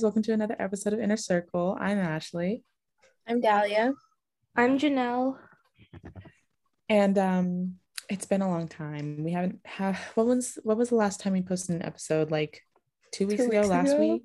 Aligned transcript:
guys. 0.00 0.04
Welcome 0.04 0.22
to 0.22 0.32
another 0.32 0.56
episode 0.58 0.94
of 0.94 1.00
Inner 1.00 1.18
Circle. 1.18 1.76
I'm 1.78 1.98
Ashley. 1.98 2.64
I'm 3.28 3.42
Dahlia. 3.42 3.92
I'm 4.56 4.78
Jeanelle. 4.78 5.36
And 6.88 7.18
um 7.18 7.74
it's 8.08 8.24
been 8.24 8.40
a 8.40 8.48
long 8.48 8.66
time. 8.66 9.22
We 9.22 9.32
haven't 9.32 9.60
have 9.66 9.98
what 10.14 10.26
was 10.26 10.58
what 10.62 10.78
was 10.78 10.88
the 10.88 10.94
last 10.94 11.20
time 11.20 11.34
we 11.34 11.42
posted 11.42 11.76
an 11.76 11.82
episode? 11.82 12.30
Like 12.30 12.62
two 13.12 13.26
weeks, 13.26 13.42
two 13.42 13.50
ago, 13.50 13.58
weeks 13.58 13.68
last 13.68 13.92
ago? 13.92 14.00
week? 14.00 14.22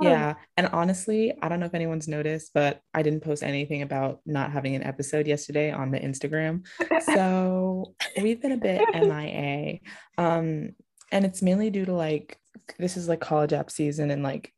Oh. 0.00 0.04
Yeah. 0.04 0.34
And 0.56 0.66
honestly, 0.72 1.32
I 1.40 1.48
don't 1.48 1.60
know 1.60 1.66
if 1.66 1.74
anyone's 1.74 2.08
noticed, 2.08 2.50
but 2.52 2.80
I 2.92 3.02
didn't 3.02 3.22
post 3.22 3.44
anything 3.44 3.82
about 3.82 4.20
not 4.26 4.50
having 4.50 4.74
an 4.74 4.82
episode 4.82 5.28
yesterday 5.28 5.70
on 5.70 5.92
the 5.92 6.00
Instagram. 6.00 6.66
so 7.14 7.94
we've 8.20 8.42
been 8.42 8.52
a 8.52 8.56
bit 8.56 8.82
MIA. 8.92 9.78
Um, 10.18 10.70
and 11.12 11.24
it's 11.24 11.42
mainly 11.42 11.70
due 11.70 11.84
to 11.84 11.92
like 11.92 12.38
this 12.78 12.96
is 12.96 13.08
like 13.08 13.20
college 13.20 13.52
app 13.52 13.70
season 13.70 14.10
and 14.10 14.24
like 14.24 14.52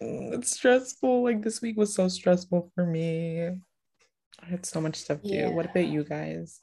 it's 0.00 0.52
stressful. 0.52 1.24
Like 1.24 1.42
this 1.42 1.60
week 1.60 1.76
was 1.76 1.94
so 1.94 2.08
stressful 2.08 2.70
for 2.74 2.86
me. 2.86 3.48
I 4.40 4.46
had 4.46 4.64
so 4.64 4.80
much 4.80 4.96
stuff 4.96 5.22
to 5.22 5.28
yeah. 5.28 5.48
do. 5.48 5.54
What 5.54 5.70
about 5.70 5.86
you 5.88 6.04
guys? 6.04 6.60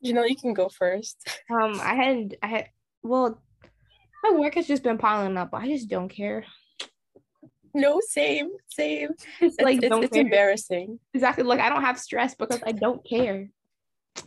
You 0.00 0.12
know, 0.14 0.24
you 0.24 0.36
can 0.36 0.54
go 0.54 0.68
first. 0.68 1.28
Um, 1.50 1.80
I 1.82 1.94
had 1.94 2.36
I 2.42 2.46
had 2.46 2.68
well, 3.02 3.40
my 4.22 4.32
work 4.32 4.54
has 4.54 4.66
just 4.66 4.82
been 4.82 4.98
piling 4.98 5.38
up. 5.38 5.50
I 5.54 5.66
just 5.66 5.88
don't 5.88 6.10
care. 6.10 6.44
No, 7.72 8.00
same, 8.06 8.50
same. 8.68 9.10
It's, 9.40 9.54
it's 9.56 9.60
like 9.60 9.82
it's, 9.82 9.96
it's 9.96 10.16
embarrassing. 10.16 11.00
Exactly. 11.14 11.44
Like 11.44 11.60
I 11.60 11.70
don't 11.70 11.82
have 11.82 11.98
stress 11.98 12.34
because 12.34 12.60
I 12.66 12.72
don't 12.72 13.02
care. 13.08 13.48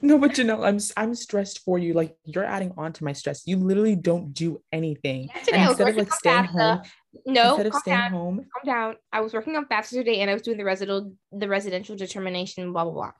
No, 0.01 0.17
but 0.17 0.37
you 0.37 0.45
know, 0.45 0.63
I'm 0.63 0.79
I'm 0.97 1.13
stressed 1.13 1.59
for 1.59 1.77
you. 1.77 1.93
Like 1.93 2.15
you're 2.25 2.45
adding 2.45 2.73
on 2.77 2.93
to 2.93 3.03
my 3.03 3.13
stress. 3.13 3.45
You 3.45 3.57
literally 3.57 3.95
don't 3.95 4.33
do 4.33 4.61
anything. 4.71 5.29
Today, 5.45 5.63
instead 5.63 5.89
of 5.89 5.95
like 5.95 6.13
staying 6.13 6.45
home, 6.45 6.81
no, 7.25 7.49
instead 7.49 7.67
of 7.67 7.73
staying 7.75 7.97
down, 7.97 8.11
home, 8.11 8.37
calm 8.37 8.73
down. 8.73 8.95
I 9.11 9.21
was 9.21 9.33
working 9.33 9.55
on 9.55 9.65
FAFSA 9.65 9.89
today, 9.89 10.19
and 10.21 10.29
I 10.29 10.33
was 10.33 10.41
doing 10.41 10.57
the 10.57 10.63
residential 10.63 11.13
the 11.31 11.47
residential 11.47 11.95
determination, 11.95 12.71
blah 12.71 12.83
blah 12.83 12.93
blah. 12.93 13.11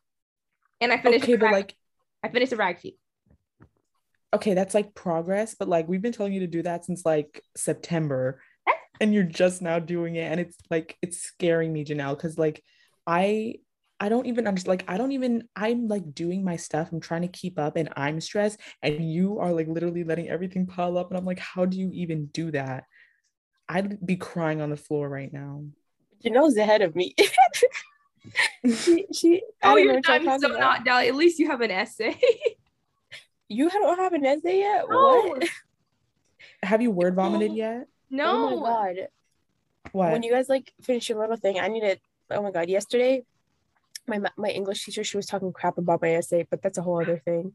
And 0.80 0.92
I 0.92 0.98
finished. 0.98 1.24
Okay, 1.24 1.36
but 1.36 1.52
like, 1.52 1.76
I 2.24 2.30
finished 2.30 2.52
the 2.52 2.58
rag 2.58 2.80
sheet. 2.80 2.98
Okay, 4.34 4.54
that's 4.54 4.74
like 4.74 4.96
progress, 4.96 5.56
but 5.56 5.68
like 5.68 5.88
we've 5.88 6.02
been 6.02 6.14
telling 6.14 6.34
you 6.34 6.40
to 6.42 6.48
do 6.48 6.64
that 6.64 6.86
since 6.86 7.06
like 7.06 7.44
September, 7.56 8.42
eh. 8.68 8.72
and 9.02 9.14
you're 9.14 9.24
just 9.24 9.62
now 9.62 9.80
doing 9.80 10.16
it, 10.16 10.32
and 10.32 10.40
it's 10.40 10.58
like 10.70 10.98
it's 11.02 11.22
scaring 11.22 11.74
me, 11.74 11.84
Jeanelle, 11.84 12.16
because 12.16 12.38
like 12.38 12.64
I 13.06 13.56
I 14.02 14.10
don't 14.10 14.26
even 14.26 14.48
understand. 14.48 14.80
Like, 14.80 14.90
I 14.90 14.98
don't 14.98 15.12
even, 15.12 15.48
I'm 15.56 15.88
like 15.88 16.16
doing 16.16 16.44
my 16.44 16.56
stuff. 16.56 16.90
I'm 16.92 17.00
trying 17.00 17.22
to 17.22 17.28
keep 17.28 17.60
up 17.60 17.76
and 17.76 17.88
I'm 17.96 18.20
stressed. 18.20 18.60
And 18.82 19.08
you 19.14 19.38
are 19.38 19.54
like 19.54 19.68
literally 19.68 20.04
letting 20.04 20.28
everything 20.28 20.66
pile 20.66 20.98
up. 20.98 21.12
And 21.12 21.20
I'm 21.20 21.26
like, 21.26 21.38
how 21.38 21.66
do 21.66 21.78
you 21.78 21.92
even 21.94 22.26
do 22.26 22.50
that? 22.50 22.86
I'd 23.72 24.06
be 24.06 24.18
crying 24.18 24.60
on 24.60 24.70
the 24.70 24.76
floor 24.76 25.08
right 25.08 25.32
now. 25.32 25.64
Jeanelle's 26.24 26.58
ahead 26.58 26.82
of 26.82 26.94
me. 26.94 27.16
she, 28.66 29.06
she, 29.14 29.42
oh, 29.64 29.78
you're 29.78 30.02
done. 30.02 30.42
So 30.42 30.50
not 30.50 30.84
down. 30.84 31.06
At 31.06 31.16
least 31.16 31.40
you 31.40 31.50
have 31.50 31.62
an 31.62 31.72
essay. 31.72 32.20
you 33.48 33.70
don't 33.70 33.98
have 33.98 34.12
an 34.12 34.26
essay 34.26 34.60
yet? 34.60 34.86
No. 34.90 35.22
What? 35.22 35.48
Have 36.64 36.82
you 36.82 36.92
word 36.92 37.16
vomited 37.16 37.54
yet? 37.54 37.88
No. 38.10 38.50
Oh 38.50 38.60
my 38.60 38.68
God. 38.68 39.08
What? 39.94 40.12
When 40.12 40.24
you 40.24 40.34
guys 40.34 40.50
like 40.50 40.74
finish 40.82 41.08
your 41.08 41.20
little 41.20 41.38
thing, 41.38 41.58
I 41.58 41.70
need 41.70 41.84
it. 41.84 42.02
Oh 42.30 42.44
my 42.44 42.52
God. 42.52 42.68
Yesterday, 42.68 43.24
my 44.06 44.20
my 44.38 44.50
English 44.50 44.84
teacher 44.84 45.06
she 45.06 45.18
was 45.18 45.28
talking 45.28 45.54
crap 45.54 45.78
about 45.78 46.02
my 46.02 46.16
essay, 46.16 46.46
but 46.50 46.62
that's 46.62 46.78
a 46.78 46.82
whole 46.82 47.02
other 47.02 47.22
thing. 47.24 47.54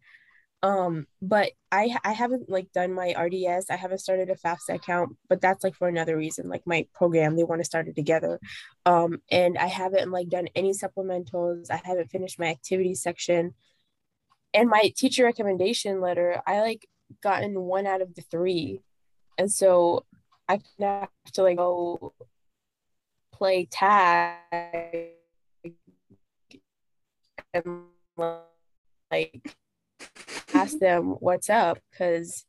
Um, 0.62 1.06
but 1.22 1.52
I 1.70 1.96
I 2.02 2.12
haven't 2.12 2.48
like 2.48 2.72
done 2.72 2.92
my 2.92 3.14
RDS. 3.16 3.70
I 3.70 3.76
haven't 3.76 3.98
started 3.98 4.30
a 4.30 4.34
FAFSA 4.34 4.74
account, 4.74 5.16
but 5.28 5.40
that's 5.40 5.62
like 5.62 5.74
for 5.74 5.88
another 5.88 6.16
reason. 6.16 6.48
Like 6.48 6.66
my 6.66 6.86
program, 6.94 7.36
they 7.36 7.44
want 7.44 7.60
to 7.60 7.64
start 7.64 7.88
it 7.88 7.94
together. 7.94 8.40
Um, 8.84 9.22
and 9.30 9.58
I 9.58 9.66
haven't 9.66 10.10
like 10.10 10.28
done 10.28 10.48
any 10.54 10.72
supplementals. 10.72 11.70
I 11.70 11.80
haven't 11.84 12.10
finished 12.10 12.38
my 12.38 12.46
activity 12.46 12.94
section. 12.94 13.54
And 14.54 14.70
my 14.70 14.92
teacher 14.96 15.24
recommendation 15.24 16.00
letter, 16.00 16.40
I 16.46 16.60
like 16.60 16.88
gotten 17.22 17.60
one 17.60 17.86
out 17.86 18.00
of 18.00 18.14
the 18.14 18.22
three. 18.22 18.80
And 19.38 19.52
so 19.52 20.06
I 20.48 20.60
have 20.80 21.08
to 21.34 21.42
like 21.42 21.58
go 21.58 22.14
play 23.32 23.68
tag 23.70 25.12
and 27.52 27.82
like 29.10 29.56
ask 30.66 30.78
them 30.80 31.14
what's 31.20 31.48
up 31.48 31.78
because 31.90 32.44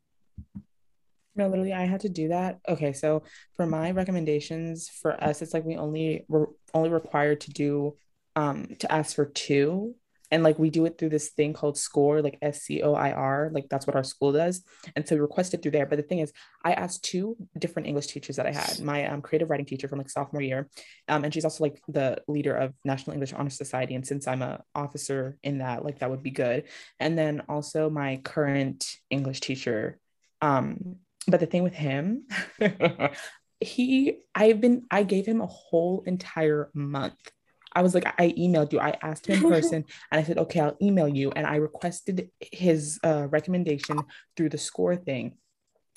no 1.35 1.47
literally 1.47 1.71
i 1.71 1.85
had 1.85 1.99
to 2.01 2.09
do 2.09 2.29
that. 2.29 2.59
Okay 2.67 2.93
so 2.93 3.21
for 3.55 3.67
my 3.67 3.91
recommendations 3.91 4.89
for 4.89 5.23
us 5.23 5.43
it's 5.43 5.53
like 5.53 5.63
we 5.63 5.77
only 5.77 6.25
we're 6.27 6.47
only 6.73 6.89
required 6.89 7.41
to 7.41 7.51
do 7.51 7.95
um 8.35 8.75
to 8.79 8.91
ask 8.91 9.15
for 9.15 9.25
two 9.25 9.93
and 10.31 10.43
like 10.43 10.59
we 10.59 10.69
do 10.69 10.85
it 10.85 10.97
through 10.97 11.09
this 11.09 11.29
thing 11.29 11.53
called 11.53 11.77
Scoir 11.77 12.21
like 12.21 12.37
s-c-o-i-r 12.41 13.49
like 13.53 13.67
that's 13.69 13.87
what 13.87 13.95
our 13.95 14.03
school 14.03 14.31
does. 14.31 14.63
And 14.95 15.07
so 15.07 15.15
we 15.15 15.21
requested 15.21 15.61
through 15.61 15.71
there. 15.71 15.85
But 15.85 15.97
the 15.97 16.03
thing 16.03 16.19
is 16.19 16.33
i 16.63 16.73
asked 16.73 17.03
two 17.03 17.35
different 17.57 17.87
english 17.87 18.07
teachers 18.07 18.35
that 18.35 18.45
i 18.45 18.51
had 18.51 18.79
my 18.81 19.07
um, 19.07 19.21
creative 19.21 19.49
writing 19.49 19.65
teacher 19.65 19.87
from 19.87 19.99
like 19.99 20.09
sophomore 20.09 20.41
year 20.41 20.69
um, 21.07 21.23
and 21.23 21.33
she's 21.33 21.45
also 21.45 21.63
like 21.63 21.81
the 21.87 22.21
leader 22.27 22.55
of 22.55 22.73
national 22.83 23.13
english 23.13 23.33
honor 23.33 23.49
society. 23.49 23.95
And 23.95 24.05
since 24.05 24.27
i'm 24.27 24.41
a 24.41 24.61
officer 24.75 25.37
in 25.43 25.59
that 25.59 25.83
like 25.83 25.99
that 25.99 26.09
would 26.09 26.23
be 26.23 26.31
good. 26.31 26.65
And 26.99 27.17
then 27.17 27.43
also 27.47 27.89
my 27.89 28.17
current 28.23 28.85
english 29.09 29.39
teacher 29.39 29.99
um 30.41 30.97
but 31.27 31.39
the 31.39 31.45
thing 31.45 31.63
with 31.63 31.73
him 31.73 32.23
he 33.59 34.19
i've 34.35 34.61
been 34.61 34.85
i 34.91 35.03
gave 35.03 35.25
him 35.25 35.41
a 35.41 35.47
whole 35.47 36.03
entire 36.05 36.69
month 36.73 37.31
I 37.77 37.81
was 37.83 37.93
like, 37.93 38.07
I 38.19 38.29
emailed 38.31 38.73
you. 38.73 38.79
I 38.79 38.97
asked 39.03 39.27
him 39.27 39.43
in 39.43 39.51
person 39.55 39.85
and 40.11 40.19
I 40.19 40.23
said, 40.23 40.39
okay, 40.39 40.61
I'll 40.61 40.75
email 40.81 41.07
you. 41.07 41.31
And 41.35 41.45
I 41.45 41.57
requested 41.57 42.31
his 42.39 42.99
uh, 43.03 43.27
recommendation 43.29 43.99
through 44.35 44.49
the 44.49 44.57
Scoir 44.57 44.95
thing. 44.95 45.37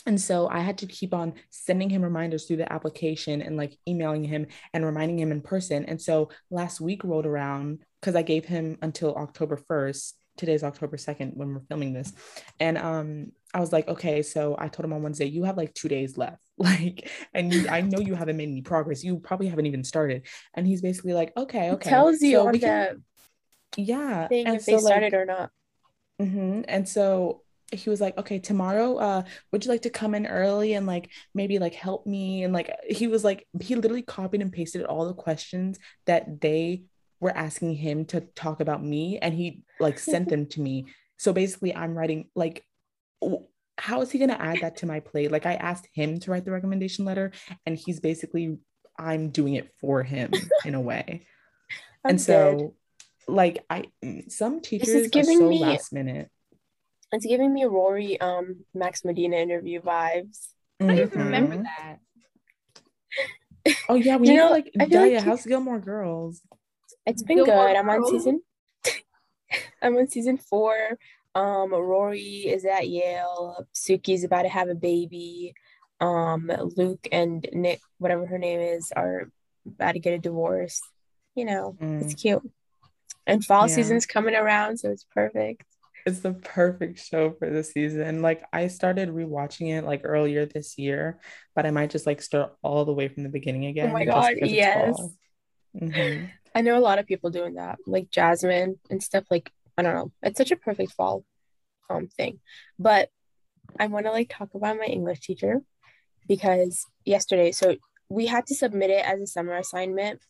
And 0.05 0.21
so 0.21 0.47
I 0.47 0.61
had 0.61 0.77
to 0.79 0.87
keep 0.87 1.15
on 1.15 1.35
sending 1.49 1.89
him 1.89 2.03
reminders 2.03 2.45
through 2.45 2.59
the 2.59 2.71
application 2.71 3.41
and 3.41 3.57
like 3.57 3.79
emailing 3.89 4.25
him 4.25 4.47
and 4.75 4.85
reminding 4.85 5.19
him 5.19 5.33
in 5.33 5.41
person. 5.41 5.87
And 5.87 6.01
so 6.01 6.29
last 6.51 6.83
week 6.83 7.03
rolled 7.03 7.27
around 7.27 7.83
because 8.01 8.15
I 8.15 8.23
gave 8.23 8.45
him 8.45 8.77
until 8.83 9.15
October 9.15 9.57
1st 9.57 10.13
today's 10.41 10.65
October 10.65 10.97
2nd 10.97 11.37
when 11.37 11.55
we're 11.55 11.61
filming 11.69 11.93
this. 11.93 12.13
And 12.59 12.77
um 12.77 13.33
I 13.53 13.61
was 13.61 13.73
like, 13.73 13.89
okay, 13.89 14.23
so 14.23 14.57
I 14.59 14.69
told 14.69 14.85
him 14.85 14.93
on 14.93 15.03
Wednesday, 15.03 15.27
you 15.27 15.45
have 15.45 15.57
like 15.57 15.75
two 15.75 15.89
days 15.89 16.17
left. 16.17 16.39
Like, 16.61 17.11
and 17.33 17.55
you, 17.55 17.69
I 17.71 17.81
know 17.81 18.01
you 18.01 18.15
haven't 18.15 18.37
made 18.37 18.51
any 18.51 18.61
progress. 18.61 19.03
You 19.03 19.19
probably 19.19 19.49
haven't 19.49 19.65
even 19.65 19.83
started. 19.83 20.27
And 20.53 20.67
he's 20.67 20.83
basically 20.83 21.15
like, 21.15 21.33
okay, 21.35 21.71
okay. 21.71 21.89
It 21.89 21.91
tells 21.91 22.21
you 22.21 22.33
so 22.33 22.49
on 22.49 22.59
that 22.59 22.97
yeah. 23.79 24.29
Thing 24.29 24.47
and 24.47 24.57
if 24.57 24.63
so, 24.63 24.73
they 24.73 24.79
started 24.79 25.05
like, 25.05 25.15
or 25.15 25.25
not. 25.25 25.51
Mm-hmm. 26.21 26.63
And 26.69 26.87
so 26.87 27.43
he 27.73 27.89
was 27.89 28.01
like, 28.01 28.19
okay, 28.19 28.39
tomorrow, 28.39 28.97
uh, 28.97 29.23
would 29.53 29.65
you 29.65 29.71
like 29.71 29.83
to 29.83 29.91
come 29.91 30.15
in 30.15 30.27
early 30.27 30.75
and 30.75 30.87
like 30.87 31.11
maybe 31.35 31.59
like 31.59 31.75
help 31.75 32.07
me? 32.07 32.43
And 32.43 32.53
like 32.53 32.75
he 32.89 33.07
was 33.07 33.25
like, 33.25 33.47
he 33.61 33.75
literally 33.75 34.03
copied 34.03 34.43
and 34.43 34.53
pasted 34.53 34.85
all 34.85 35.07
the 35.07 35.15
questions 35.15 35.79
that 36.07 36.41
they 36.41 36.85
were 37.21 37.37
asking 37.37 37.75
him 37.75 38.05
to 38.07 38.21
talk 38.21 38.61
about 38.61 38.83
me 38.83 39.19
and 39.19 39.35
he 39.35 39.63
like 39.79 39.99
sent 39.99 40.29
them 40.29 40.47
to 40.47 40.61
me 40.61 40.87
so 41.19 41.33
basically 41.33 41.75
i'm 41.75 41.97
writing 41.97 42.29
like 42.35 42.65
how 43.79 44.03
is 44.03 44.11
he 44.11 44.19
going 44.19 44.31
to 44.31 44.41
add 44.41 44.61
that 44.61 44.77
to 44.77 44.87
my 44.87 45.01
play? 45.01 45.29
like 45.29 45.47
i 45.47 45.55
asked 45.55 45.89
him 45.93 46.19
to 46.21 46.31
write 46.31 46.45
the 46.45 46.51
recommendation 46.51 47.05
letter 47.05 47.31
and 47.67 47.79
he's 47.79 48.01
basically 48.01 48.59
i'm 48.99 49.31
doing 49.31 49.55
it 49.55 49.71
for 49.81 50.03
him 50.03 50.31
in 50.65 50.75
a 50.75 50.81
way 50.81 51.27
and 52.05 52.19
dead. 52.19 52.25
so 52.25 52.75
like 53.29 53.65
i 53.71 53.85
some 54.29 54.61
teachers 54.61 55.09
are 55.15 55.23
so 55.23 55.49
me, 55.49 55.61
last 55.61 55.93
minute 55.93 56.31
it's 57.13 57.27
giving 57.27 57.53
me 57.53 57.65
rory 57.65 58.21
um 58.21 58.65
max 58.75 59.05
medina 59.05 59.37
interview 59.37 59.81
vibes 59.81 60.49
i 60.81 60.87
don't 60.87 60.99
even 60.99 61.19
remember 61.19 61.57
mm-hmm. 61.57 61.65
that 61.65 61.99
oh 63.89 63.95
yeah 63.95 64.17
we 64.17 64.29
you 64.29 64.37
know 64.37 64.51
like 64.51 64.71
Daya, 64.79 65.17
like 65.17 65.25
how's 65.25 65.45
gilmore 65.45 65.79
girls 65.79 66.41
it's 67.11 67.23
been 67.23 67.45
good. 67.45 67.77
I'm 67.77 67.91
on 67.91 68.07
season. 68.07 68.41
I'm 69.83 69.97
on 69.97 70.09
season 70.09 70.39
four. 70.39 70.99
Um, 71.35 71.73
Rory 71.73 72.47
is 72.47 72.65
at 72.65 72.89
Yale. 72.89 73.67
Sookie's 73.75 74.25
about 74.25 74.43
to 74.43 74.49
have 74.49 74.69
a 74.69 74.75
baby. 74.75 75.55
Um, 76.01 76.51
Luke 76.77 77.07
and 77.13 77.47
Nick, 77.53 77.81
whatever 77.99 78.27
her 78.27 78.39
name 78.39 78.61
is, 78.61 78.93
are 78.95 79.31
about 79.67 79.93
to 79.93 79.99
get 79.99 80.15
a 80.15 80.19
divorce. 80.19 80.81
You 81.35 81.45
know, 81.45 81.77
mm. 81.81 82.03
it's 82.03 82.15
cute. 82.15 82.49
And 83.27 83.45
fall 83.45 83.69
yeah. 83.69 83.75
season's 83.75 84.07
coming 84.07 84.35
around, 84.35 84.79
so 84.79 84.91
it's 84.91 85.05
perfect. 85.05 85.65
It's 86.07 86.21
the 86.21 86.33
perfect 86.33 87.05
show 87.05 87.33
for 87.39 87.51
the 87.51 87.63
season. 87.63 88.23
Like 88.23 88.43
I 88.53 88.69
started 88.69 89.11
rewatching 89.11 89.77
it 89.77 89.85
like 89.85 90.01
earlier 90.05 90.47
this 90.47 90.79
year, 90.79 91.21
but 91.55 91.67
I 91.67 91.71
might 91.71 91.91
just 91.91 92.07
like 92.07 92.23
start 92.23 92.55
all 92.63 92.85
the 92.85 92.95
way 92.95 93.09
from 93.09 93.23
the 93.25 93.29
beginning 93.29 93.67
again. 93.67 93.91
Oh 93.91 93.93
my 93.93 94.05
god, 94.05 94.35
yes. 94.43 95.01
Mm-hmm. 95.77 96.27
I 96.55 96.63
know 96.63 96.79
a 96.79 96.81
lot 96.81 96.99
of 96.99 97.07
people 97.07 97.31
doing 97.31 97.55
that, 97.55 97.79
like 97.87 98.11
Jasmine 98.11 98.79
and 98.91 99.03
stuff. 99.03 99.25
Like 99.31 99.51
I 99.77 99.83
don't 99.83 99.95
know, 99.95 100.13
it's 100.23 100.39
such 100.39 100.51
a 100.51 100.57
perfect 100.57 100.93
fall 100.93 101.25
um 101.89 102.09
thing. 102.09 102.41
But 102.79 103.11
I 103.79 103.87
want 103.87 104.07
to 104.07 104.13
like 104.13 104.31
talk 104.31 104.55
about 104.55 104.79
my 104.79 104.87
English 104.87 105.21
teacher 105.21 105.61
because 106.27 106.87
yesterday, 107.05 107.53
so 107.53 107.77
we 108.09 108.27
had 108.27 108.47
to 108.47 108.55
submit 108.55 108.91
it 108.91 109.05
as 109.05 109.21
a 109.21 109.27
summer 109.27 109.57
assignment, 109.57 110.21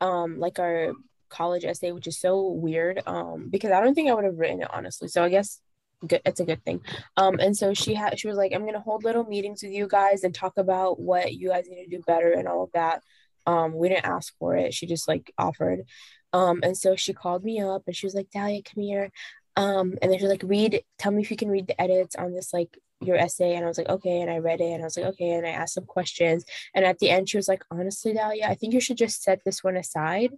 um, 0.00 0.38
like 0.38 0.58
our 0.58 0.92
college 1.28 1.64
essay, 1.64 1.92
which 1.92 2.06
is 2.06 2.18
so 2.18 2.48
weird. 2.48 3.02
Um, 3.06 3.48
because 3.50 3.70
I 3.70 3.80
don't 3.80 3.94
think 3.94 4.08
I 4.08 4.14
would 4.14 4.24
have 4.24 4.38
written 4.38 4.62
it 4.62 4.70
honestly. 4.72 5.08
So 5.08 5.22
I 5.22 5.28
guess 5.28 5.60
good 6.06 6.22
it's 6.24 6.40
a 6.40 6.44
good 6.44 6.64
thing 6.64 6.80
um 7.16 7.38
and 7.40 7.56
so 7.56 7.74
she 7.74 7.94
had 7.94 8.18
she 8.18 8.28
was 8.28 8.36
like 8.36 8.52
i'm 8.54 8.64
gonna 8.64 8.80
hold 8.80 9.02
little 9.02 9.24
meetings 9.24 9.62
with 9.62 9.72
you 9.72 9.88
guys 9.88 10.22
and 10.22 10.34
talk 10.34 10.56
about 10.56 11.00
what 11.00 11.34
you 11.34 11.48
guys 11.48 11.66
need 11.68 11.84
to 11.84 11.96
do 11.96 12.02
better 12.06 12.32
and 12.32 12.46
all 12.46 12.62
of 12.62 12.70
that 12.72 13.02
um 13.46 13.74
we 13.74 13.88
didn't 13.88 14.06
ask 14.06 14.34
for 14.38 14.56
it. 14.56 14.74
She 14.74 14.86
just 14.86 15.08
like 15.08 15.32
offered. 15.38 15.84
Um 16.32 16.60
and 16.62 16.76
so 16.76 16.96
she 16.96 17.12
called 17.12 17.44
me 17.44 17.60
up 17.60 17.82
and 17.86 17.96
she 17.96 18.06
was 18.06 18.14
like 18.14 18.30
dahlia 18.30 18.62
come 18.62 18.82
here. 18.82 19.10
Um 19.56 19.96
and 20.02 20.10
then 20.10 20.18
she 20.18 20.24
was 20.24 20.32
like 20.32 20.42
read 20.44 20.82
tell 20.98 21.12
me 21.12 21.22
if 21.22 21.30
you 21.30 21.36
can 21.36 21.50
read 21.50 21.66
the 21.66 21.80
edits 21.80 22.16
on 22.16 22.32
this 22.32 22.52
like 22.52 22.78
your 23.00 23.16
essay. 23.16 23.54
And 23.54 23.64
i 23.64 23.68
was 23.68 23.78
like 23.78 23.88
okay. 23.88 24.20
And 24.20 24.30
i 24.30 24.38
read 24.38 24.60
it 24.60 24.72
and 24.72 24.82
i 24.82 24.84
was 24.84 24.96
like 24.96 25.06
okay. 25.06 25.30
And 25.30 25.46
i 25.46 25.50
asked 25.50 25.74
some 25.74 25.86
questions. 25.86 26.44
And 26.74 26.84
at 26.84 26.98
the 26.98 27.10
end 27.10 27.28
she 27.28 27.36
was 27.36 27.48
like 27.48 27.62
honestly 27.70 28.12
dahlia 28.12 28.46
i 28.46 28.54
think 28.54 28.74
you 28.74 28.80
should 28.80 28.98
just 28.98 29.22
set 29.22 29.40
this 29.44 29.62
one 29.64 29.76
aside 29.76 30.32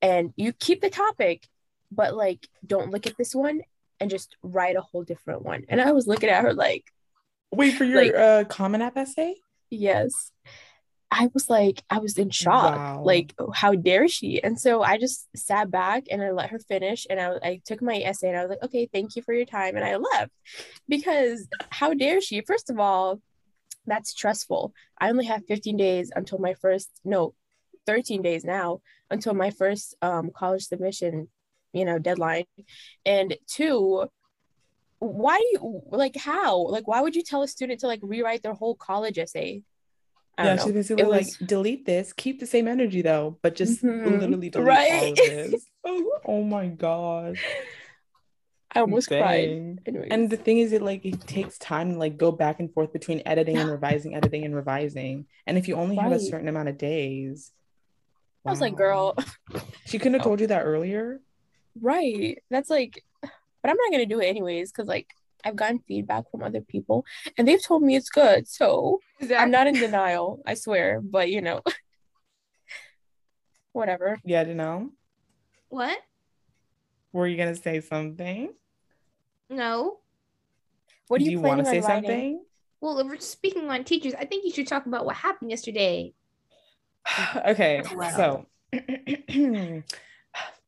and 0.00 0.32
you 0.36 0.52
keep 0.52 0.80
the 0.80 0.90
topic 0.90 1.48
but 1.90 2.14
like 2.14 2.48
don't 2.66 2.90
look 2.90 3.06
at 3.06 3.16
this 3.16 3.34
one 3.34 3.62
and 4.02 4.10
just 4.10 4.36
write 4.42 4.74
a 4.74 4.80
whole 4.80 5.04
different 5.04 5.42
one. 5.42 5.64
And 5.68 5.80
I 5.80 5.92
was 5.92 6.08
looking 6.08 6.28
at 6.28 6.42
her 6.42 6.52
like, 6.52 6.84
wait 7.52 7.76
for 7.76 7.84
your 7.84 8.02
like, 8.02 8.14
uh, 8.14 8.44
Common 8.44 8.82
App 8.82 8.96
essay. 8.96 9.36
Yes. 9.70 10.32
I 11.12 11.28
was 11.34 11.50
like, 11.50 11.82
I 11.90 11.98
was 11.98 12.16
in 12.16 12.30
shock. 12.30 12.76
Wow. 12.76 13.02
Like, 13.04 13.34
how 13.54 13.74
dare 13.74 14.08
she? 14.08 14.42
And 14.42 14.58
so 14.58 14.82
I 14.82 14.98
just 14.98 15.28
sat 15.36 15.70
back 15.70 16.04
and 16.10 16.22
I 16.22 16.30
let 16.30 16.50
her 16.50 16.58
finish. 16.58 17.06
And 17.08 17.20
I, 17.20 17.32
I 17.42 17.60
took 17.64 17.82
my 17.82 17.98
essay 17.98 18.28
and 18.28 18.38
I 18.38 18.42
was 18.42 18.50
like, 18.50 18.62
okay, 18.62 18.88
thank 18.92 19.14
you 19.14 19.22
for 19.22 19.34
your 19.34 19.44
time. 19.44 19.76
And 19.76 19.84
I 19.84 19.96
left 19.96 20.32
because 20.88 21.46
how 21.70 21.92
dare 21.94 22.20
she? 22.20 22.40
First 22.40 22.70
of 22.70 22.80
all, 22.80 23.20
that's 23.86 24.10
stressful. 24.10 24.72
I 24.98 25.10
only 25.10 25.26
have 25.26 25.44
15 25.46 25.76
days 25.76 26.10
until 26.14 26.38
my 26.38 26.54
first, 26.54 26.90
no, 27.04 27.34
13 27.86 28.22
days 28.22 28.44
now 28.44 28.80
until 29.10 29.34
my 29.34 29.50
first 29.50 29.94
um, 30.02 30.30
college 30.34 30.64
submission 30.64 31.28
you 31.72 31.84
know 31.84 31.98
deadline 31.98 32.44
and 33.06 33.36
two 33.46 34.06
why 34.98 35.38
do 35.38 35.46
you 35.52 35.82
like 35.90 36.16
how 36.16 36.58
like 36.68 36.86
why 36.86 37.00
would 37.00 37.16
you 37.16 37.22
tell 37.22 37.42
a 37.42 37.48
student 37.48 37.80
to 37.80 37.86
like 37.86 38.00
rewrite 38.02 38.42
their 38.42 38.54
whole 38.54 38.74
college 38.74 39.18
essay 39.18 39.62
yeah, 40.38 40.56
she 40.56 40.72
basically 40.72 41.04
was 41.04 41.38
like, 41.40 41.48
delete 41.48 41.84
this, 41.84 42.12
keep 42.12 42.40
the 42.40 42.46
same 42.46 42.66
energy 42.66 43.02
though, 43.02 43.38
but 43.42 43.54
just 43.54 43.82
mm-hmm. 43.82 44.18
literally 44.18 44.50
delete 44.50 44.66
right? 44.66 45.02
all 45.02 45.08
of 45.10 45.16
this. 45.16 45.66
oh 46.26 46.42
my 46.42 46.68
god. 46.68 47.36
I 48.74 48.80
almost 48.80 49.10
Dang. 49.10 49.22
cried. 49.22 49.80
Anyways. 49.86 50.08
And 50.10 50.30
the 50.30 50.38
thing 50.38 50.58
is, 50.58 50.72
it 50.72 50.80
like 50.80 51.04
it 51.04 51.20
takes 51.26 51.58
time 51.58 51.92
to 51.92 51.98
like 51.98 52.16
go 52.16 52.32
back 52.32 52.58
and 52.58 52.72
forth 52.72 52.92
between 52.92 53.22
editing 53.26 53.58
and 53.58 53.70
revising, 53.70 54.14
editing 54.14 54.44
and 54.44 54.56
revising. 54.56 55.26
And 55.46 55.58
if 55.58 55.68
you 55.68 55.74
only 55.74 55.98
right. 55.98 56.04
have 56.04 56.12
a 56.12 56.20
certain 56.20 56.48
amount 56.48 56.70
of 56.70 56.78
days, 56.78 57.52
I 58.46 58.50
was 58.50 58.60
like, 58.60 58.76
girl, 58.76 59.14
she 59.84 59.98
couldn't 59.98 60.14
have 60.14 60.22
told 60.24 60.40
you 60.40 60.46
that 60.48 60.62
earlier. 60.62 61.20
Right. 61.80 62.42
That's 62.50 62.70
like, 62.70 63.04
but 63.20 63.30
I'm 63.70 63.76
not 63.76 63.92
gonna 63.92 64.06
do 64.06 64.20
it 64.20 64.26
anyways 64.26 64.72
because 64.72 64.88
like 64.88 65.08
I've 65.44 65.56
gotten 65.56 65.80
feedback 65.86 66.30
from 66.30 66.42
other 66.42 66.60
people 66.60 67.04
and 67.36 67.46
they've 67.46 67.62
told 67.62 67.82
me 67.82 67.96
it's 67.96 68.10
good. 68.10 68.48
So 68.48 69.00
exactly. 69.20 69.42
I'm 69.42 69.50
not 69.50 69.66
in 69.66 69.74
denial, 69.74 70.42
I 70.46 70.54
swear. 70.54 71.00
But 71.00 71.30
you 71.30 71.40
know, 71.40 71.62
whatever. 73.72 74.18
Yeah, 74.24 74.44
to 74.44 74.54
know. 74.54 74.90
What? 75.68 75.98
Were 77.12 77.26
you 77.26 77.36
gonna 77.36 77.54
say 77.54 77.80
something? 77.80 78.52
No. 79.50 79.98
What 81.08 81.18
do 81.18 81.24
you, 81.24 81.32
you 81.32 81.40
want 81.40 81.58
to 81.58 81.64
say 81.64 81.80
writing? 81.80 81.86
something? 81.86 82.44
Well, 82.80 82.98
if 82.98 83.06
we're 83.06 83.20
speaking 83.20 83.70
on 83.70 83.84
teachers, 83.84 84.14
I 84.14 84.24
think 84.24 84.44
you 84.44 84.52
should 84.52 84.66
talk 84.66 84.86
about 84.86 85.04
what 85.04 85.16
happened 85.16 85.50
yesterday. 85.50 86.14
okay, 87.46 87.82
wow. 87.92 88.16
so 88.16 88.46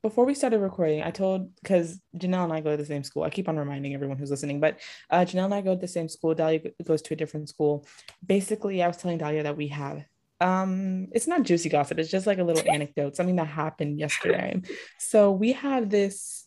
before 0.05 0.27
we 0.27 0.35
started 0.35 0.61
recording, 0.61 1.03
I 1.03 1.11
told 1.11 1.49
because 1.63 1.99
Jeanelle 2.15 2.45
and 2.45 2.53
I 2.53 2.61
go 2.61 2.73
to 2.73 2.77
the 2.77 2.85
same 2.85 3.03
school. 3.03 3.23
I 3.23 3.31
keep 3.31 3.49
on 3.49 3.57
reminding 3.57 3.95
everyone 3.95 4.19
who's 4.19 4.31
listening, 4.31 4.61
but 4.61 4.79
uh, 5.09 5.21
Jeanelle 5.21 5.47
and 5.47 5.55
I 5.55 5.63
go 5.63 5.75
to 5.75 5.81
the 5.81 5.89
same 5.89 6.11
school. 6.11 6.35
Dahlia 6.35 6.61
goes 6.85 7.01
to 7.01 7.15
a 7.15 7.17
different 7.17 7.49
school. 7.49 7.87
Basically, 8.25 8.83
I 8.83 8.87
was 8.87 8.99
telling 8.99 9.17
Dahlia 9.17 9.45
that 9.45 9.57
we 9.57 9.69
have 9.69 10.05
um 10.41 11.07
it's 11.13 11.29
not 11.29 11.45
juicy 11.45 11.69
gossip 11.69 11.97
it's 11.97 12.11
just 12.11 12.27
like 12.27 12.39
a 12.39 12.45
little 12.45 12.69
anecdote 12.69 13.15
something 13.15 13.37
that 13.37 13.47
happened 13.47 14.01
yesterday 14.01 14.61
so 14.99 15.31
we 15.31 15.53
have 15.53 15.89
this 15.89 16.45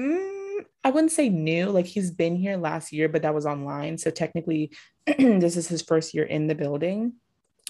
mm, 0.00 0.64
i 0.82 0.90
wouldn't 0.90 1.12
say 1.12 1.28
new 1.28 1.66
like 1.66 1.84
he's 1.84 2.10
been 2.10 2.34
here 2.34 2.56
last 2.56 2.90
year 2.90 3.06
but 3.06 3.20
that 3.20 3.34
was 3.34 3.44
online 3.44 3.98
so 3.98 4.10
technically 4.10 4.72
this 5.06 5.58
is 5.58 5.68
his 5.68 5.82
first 5.82 6.14
year 6.14 6.24
in 6.24 6.46
the 6.46 6.54
building 6.54 7.12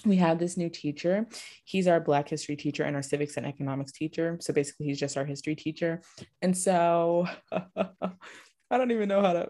we 0.05 0.15
have 0.17 0.39
this 0.39 0.57
new 0.57 0.69
teacher. 0.69 1.27
He's 1.65 1.87
our 1.87 1.99
Black 1.99 2.29
history 2.29 2.55
teacher 2.55 2.83
and 2.83 2.95
our 2.95 3.01
civics 3.01 3.37
and 3.37 3.45
economics 3.45 3.91
teacher. 3.91 4.37
So 4.41 4.53
basically, 4.53 4.87
he's 4.87 4.99
just 4.99 5.17
our 5.17 5.25
history 5.25 5.55
teacher. 5.55 6.01
And 6.41 6.57
so 6.57 7.27
I 7.51 8.77
don't 8.77 8.91
even 8.91 9.09
know 9.09 9.21
how 9.21 9.33
to, 9.33 9.49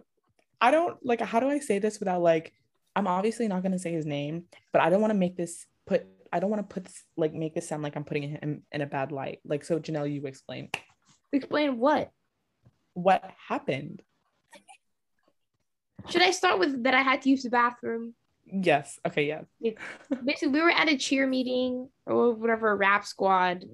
I 0.61 0.71
don't 0.71 0.97
like, 1.03 1.21
how 1.21 1.39
do 1.39 1.49
I 1.49 1.59
say 1.59 1.79
this 1.79 1.99
without 1.99 2.21
like, 2.21 2.53
I'm 2.95 3.07
obviously 3.07 3.47
not 3.47 3.61
going 3.61 3.71
to 3.71 3.79
say 3.79 3.91
his 3.91 4.05
name, 4.05 4.45
but 4.73 4.81
I 4.81 4.89
don't 4.89 5.01
want 5.01 5.11
to 5.11 5.17
make 5.17 5.37
this 5.37 5.65
put, 5.87 6.05
I 6.33 6.39
don't 6.39 6.49
want 6.49 6.67
to 6.67 6.73
put 6.73 6.85
this, 6.85 7.03
like, 7.15 7.33
make 7.33 7.53
this 7.53 7.67
sound 7.67 7.83
like 7.83 7.95
I'm 7.95 8.03
putting 8.03 8.29
him 8.29 8.63
in 8.71 8.81
a 8.81 8.85
bad 8.85 9.11
light. 9.11 9.39
Like, 9.45 9.63
so 9.63 9.79
Jeanelle, 9.79 10.11
you 10.11 10.25
explain. 10.25 10.69
Explain 11.31 11.79
what? 11.79 12.11
What 12.93 13.23
happened? 13.47 14.01
Should 16.09 16.21
I 16.21 16.31
start 16.31 16.59
with 16.59 16.83
that 16.83 16.93
I 16.93 17.01
had 17.01 17.21
to 17.23 17.29
use 17.29 17.43
the 17.43 17.49
bathroom? 17.49 18.15
Yes. 18.51 18.99
Okay. 19.05 19.27
Yeah. 19.59 19.71
Basically, 20.23 20.49
we 20.49 20.61
were 20.61 20.71
at 20.71 20.89
a 20.89 20.97
cheer 20.97 21.27
meeting 21.27 21.89
or 22.05 22.33
whatever, 22.33 22.75
rap 22.75 23.05
squad. 23.05 23.65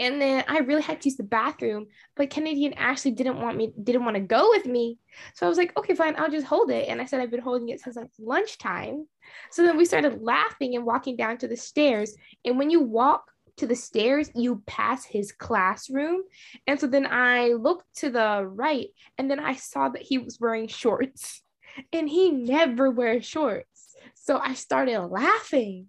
And 0.00 0.20
then 0.20 0.44
I 0.48 0.60
really 0.60 0.80
had 0.80 1.02
to 1.02 1.08
use 1.10 1.18
the 1.18 1.24
bathroom, 1.24 1.88
but 2.16 2.30
Kennedy 2.30 2.64
and 2.64 2.78
Ashley 2.78 3.10
didn't 3.10 3.38
want 3.38 3.58
me, 3.58 3.70
didn't 3.82 4.04
want 4.04 4.14
to 4.16 4.22
go 4.22 4.48
with 4.48 4.64
me. 4.64 4.98
So 5.34 5.44
I 5.44 5.48
was 5.50 5.58
like, 5.58 5.76
okay, 5.78 5.94
fine, 5.94 6.14
I'll 6.16 6.30
just 6.30 6.46
hold 6.46 6.70
it. 6.70 6.88
And 6.88 7.02
I 7.02 7.04
said, 7.04 7.20
I've 7.20 7.30
been 7.30 7.42
holding 7.42 7.68
it 7.68 7.80
since 7.80 7.96
like 7.96 8.08
lunchtime. 8.18 9.06
So 9.50 9.62
then 9.62 9.76
we 9.76 9.84
started 9.84 10.22
laughing 10.22 10.74
and 10.74 10.86
walking 10.86 11.16
down 11.16 11.36
to 11.38 11.48
the 11.48 11.56
stairs. 11.56 12.16
And 12.46 12.58
when 12.58 12.70
you 12.70 12.80
walk 12.80 13.30
to 13.58 13.66
the 13.66 13.76
stairs, 13.76 14.30
you 14.34 14.62
pass 14.66 15.04
his 15.04 15.32
classroom. 15.32 16.22
And 16.66 16.80
so 16.80 16.86
then 16.86 17.06
I 17.06 17.48
looked 17.52 17.84
to 17.96 18.08
the 18.08 18.42
right 18.46 18.88
and 19.18 19.30
then 19.30 19.38
I 19.38 19.54
saw 19.56 19.90
that 19.90 20.00
he 20.00 20.16
was 20.16 20.40
wearing 20.40 20.66
shorts 20.66 21.42
and 21.92 22.08
he 22.08 22.30
never 22.30 22.90
wears 22.90 23.24
shorts. 23.24 23.94
So 24.14 24.38
I 24.38 24.54
started 24.54 25.00
laughing. 25.00 25.86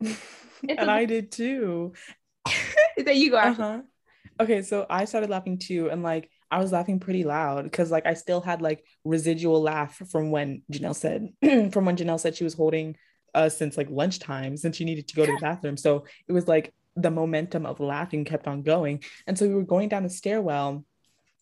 and 0.00 0.90
I 0.90 1.04
did 1.04 1.32
too. 1.32 1.92
that 2.96 3.16
you 3.16 3.30
go. 3.30 3.38
Uh-huh. 3.38 3.80
Okay, 4.40 4.62
so 4.62 4.86
I 4.90 5.04
started 5.04 5.30
laughing 5.30 5.58
too, 5.58 5.88
and 5.90 6.02
like 6.02 6.28
I 6.50 6.58
was 6.58 6.72
laughing 6.72 7.00
pretty 7.00 7.24
loud 7.24 7.64
because 7.64 7.90
like 7.90 8.06
I 8.06 8.14
still 8.14 8.40
had 8.40 8.62
like 8.62 8.84
residual 9.04 9.62
laugh 9.62 10.00
from 10.10 10.30
when 10.30 10.62
Jeanelle 10.70 10.94
said 10.94 11.30
from 11.72 11.84
when 11.84 11.96
Jeanelle 11.96 12.20
said 12.20 12.36
she 12.36 12.44
was 12.44 12.54
holding 12.54 12.96
us 13.34 13.56
since 13.56 13.76
like 13.76 13.88
lunchtime 13.90 14.56
since 14.56 14.76
she 14.76 14.84
needed 14.84 15.08
to 15.08 15.16
go 15.16 15.26
to 15.26 15.32
the 15.32 15.38
bathroom. 15.40 15.76
So 15.76 16.04
it 16.28 16.32
was 16.32 16.46
like 16.46 16.72
the 16.96 17.10
momentum 17.10 17.66
of 17.66 17.80
laughing 17.80 18.24
kept 18.24 18.46
on 18.46 18.62
going. 18.62 19.02
And 19.26 19.36
so 19.36 19.48
we 19.48 19.54
were 19.54 19.64
going 19.64 19.88
down 19.88 20.04
the 20.04 20.10
stairwell. 20.10 20.84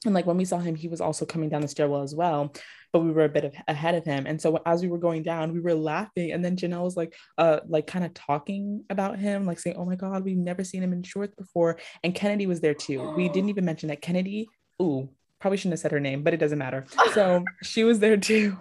And 0.05 0.14
like 0.14 0.26
when 0.26 0.38
we 0.38 0.47
saw 0.47 0.59
him, 0.59 0.75
he 0.75 0.88
was 0.88 1.00
also 1.00 1.26
coming 1.26 1.50
down 1.50 1.61
the 1.61 1.69
stairwell 1.69 2.02
as 2.02 2.14
well 2.14 2.55
but 2.93 3.01
we 3.01 3.11
were 3.11 3.25
a 3.25 3.29
bit 3.29 3.45
of, 3.45 3.55
ahead 3.69 3.95
of 3.95 4.05
him. 4.05 4.27
And 4.27 4.41
so 4.41 4.61
as 4.67 4.83
we 4.83 4.89
were 4.89 4.99
going 4.99 5.23
down, 5.23 5.53
we 5.53 5.61
were 5.61 5.75
laughing. 5.75 6.33
And 6.33 6.45
then 6.45 6.57
Jeanelle 6.57 6.85
was 6.85 6.97
like, 6.97 7.15
uh, 7.39 7.61
like 7.67 7.87
kind 7.87 8.05
of 8.05 8.15
talking 8.15 8.85
about 8.91 9.19
him, 9.19 9.47
like 9.47 9.59
saying, 9.59 9.77
"Oh 9.77 9.85
my 9.85 9.97
God, 9.97 10.25
we've 10.25 10.37
never 10.37 10.65
seen 10.65 10.83
him 10.83 10.93
in 10.93 11.03
shorts 11.03 11.35
before." 11.35 11.79
And 12.05 12.15
Kennedy 12.15 12.47
was 12.47 12.61
there 12.61 12.75
too. 12.75 13.13
We 13.17 13.29
didn't 13.29 13.51
even 13.51 13.65
mention 13.65 13.89
that 13.89 14.03
Kennedy. 14.03 14.49
Ooh, 14.81 15.09
probably 15.41 15.57
shouldn't 15.57 15.73
have 15.73 15.81
said 15.81 15.93
her 15.93 16.01
name, 16.01 16.23
but 16.23 16.35
it 16.35 16.39
doesn't 16.39 16.59
matter. 16.59 16.87
So 17.13 17.45
she 17.63 17.85
was 17.85 17.99
there 17.99 18.17
too. 18.17 18.57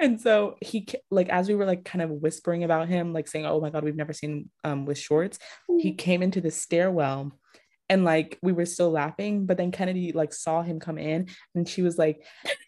And 0.00 0.20
so 0.20 0.56
he 0.60 0.86
like 1.10 1.28
as 1.28 1.48
we 1.48 1.54
were 1.54 1.66
like 1.66 1.84
kind 1.84 2.02
of 2.02 2.10
whispering 2.10 2.64
about 2.64 2.88
him, 2.88 3.12
like 3.12 3.28
saying, 3.28 3.46
"Oh 3.46 3.60
my 3.60 3.70
God, 3.70 3.84
we've 3.84 3.96
never 3.96 4.12
seen 4.12 4.50
um 4.62 4.86
with 4.86 4.98
shorts." 4.98 5.38
He 5.78 5.94
came 5.94 6.22
into 6.22 6.40
the 6.40 6.50
stairwell 6.50 7.32
and 7.94 8.04
like 8.04 8.38
we 8.42 8.52
were 8.52 8.66
still 8.66 8.90
laughing 8.90 9.46
but 9.46 9.56
then 9.56 9.70
kennedy 9.70 10.10
like 10.12 10.34
saw 10.34 10.62
him 10.62 10.80
come 10.80 10.98
in 10.98 11.28
and 11.54 11.68
she 11.68 11.80
was 11.80 11.96
like 11.96 12.22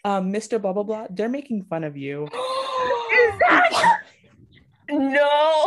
um 0.05 0.33
mr 0.33 0.63
blah 0.63 0.73
blah 0.73 0.85
blah 0.85 1.07
they're 1.11 1.29
making 1.29 1.65
fun 1.65 1.83
of 1.85 1.97
you. 1.97 2.25
Is 2.27 3.39
that 3.41 4.01
no. 4.91 5.67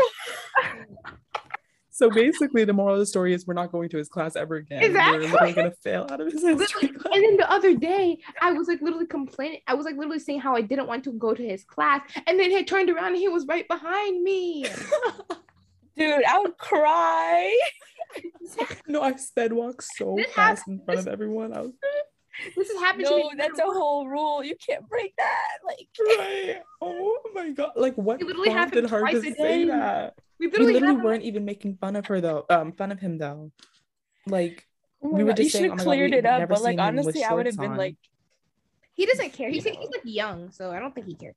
So 1.89 2.09
basically 2.09 2.63
the 2.63 2.71
moral 2.71 2.93
of 2.93 2.99
the 2.99 3.05
story 3.05 3.33
is 3.33 3.45
we're 3.45 3.53
not 3.53 3.73
going 3.73 3.89
to 3.89 3.97
his 3.97 4.07
class 4.07 4.37
ever 4.37 4.55
again. 4.55 4.81
Exactly. 4.81 5.17
we're 5.17 5.31
literally 5.31 5.53
gonna 5.53 5.73
fail 5.83 6.07
out 6.09 6.21
of 6.21 6.31
his 6.31 6.41
history 6.41 6.87
class. 6.87 7.13
and 7.13 7.23
then 7.23 7.35
the 7.35 7.51
other 7.51 7.75
day 7.75 8.17
i 8.41 8.53
was 8.53 8.69
like 8.69 8.81
literally 8.81 9.07
complaining 9.07 9.59
i 9.67 9.73
was 9.73 9.85
like 9.85 9.97
literally 9.97 10.19
saying 10.19 10.39
how 10.39 10.55
i 10.55 10.61
didn't 10.61 10.87
want 10.87 11.03
to 11.03 11.11
go 11.13 11.33
to 11.33 11.43
his 11.45 11.65
class 11.65 12.01
and 12.27 12.39
then 12.39 12.49
he 12.51 12.63
turned 12.63 12.89
around 12.89 13.07
and 13.07 13.17
he 13.17 13.27
was 13.27 13.45
right 13.47 13.67
behind 13.67 14.23
me. 14.23 14.63
Dude 15.97 16.23
i 16.25 16.39
would 16.39 16.57
cry 16.57 17.53
no, 18.87 19.01
I 19.01 19.15
sped 19.15 19.53
walk 19.53 19.81
so 19.81 20.15
this 20.17 20.31
fast 20.33 20.67
in 20.67 20.81
front 20.83 20.99
of 20.99 21.07
everyone. 21.07 21.53
I 21.53 21.61
was 21.61 21.71
this 22.55 22.71
has 22.71 22.79
happened 22.79 23.05
no, 23.09 23.17
to 23.17 23.23
me. 23.23 23.31
that's 23.37 23.59
a 23.59 23.63
whole 23.63 24.07
rule. 24.07 24.43
You 24.43 24.55
can't 24.55 24.87
break 24.87 25.13
that. 25.17 25.57
Like 25.65 25.87
right. 25.99 26.61
Oh 26.81 27.19
my 27.33 27.51
god. 27.51 27.71
Like 27.75 27.95
what 27.95 28.19
prompted 28.19 28.89
her 28.89 29.05
to 29.11 29.21
say 29.21 29.65
that? 29.65 30.15
we 30.39 30.47
literally, 30.47 30.73
we 30.73 30.79
literally 30.79 31.01
weren't 31.01 31.23
even 31.23 31.45
making 31.45 31.77
fun 31.77 31.95
of 31.95 32.05
her 32.07 32.21
though. 32.21 32.45
Um, 32.49 32.71
fun 32.71 32.91
of 32.91 32.99
him 32.99 33.17
though. 33.17 33.51
Like 34.25 34.65
oh 35.03 35.09
we 35.09 35.23
were 35.23 35.33
just 35.33 35.53
you 35.53 35.59
saying, 35.59 35.71
oh 35.71 35.75
cleared 35.75 36.11
God, 36.11 36.17
it 36.17 36.25
up, 36.25 36.49
but 36.49 36.61
like 36.61 36.79
honestly, 36.79 37.23
I 37.23 37.33
would 37.33 37.45
have 37.45 37.57
been 37.57 37.75
like, 37.75 37.97
he 38.93 39.05
doesn't 39.05 39.33
care. 39.33 39.49
He's, 39.49 39.63
he's 39.63 39.75
like 39.75 40.01
young, 40.03 40.51
so 40.51 40.71
I 40.71 40.79
don't 40.79 40.93
think 40.93 41.07
he 41.07 41.15
cares. 41.15 41.35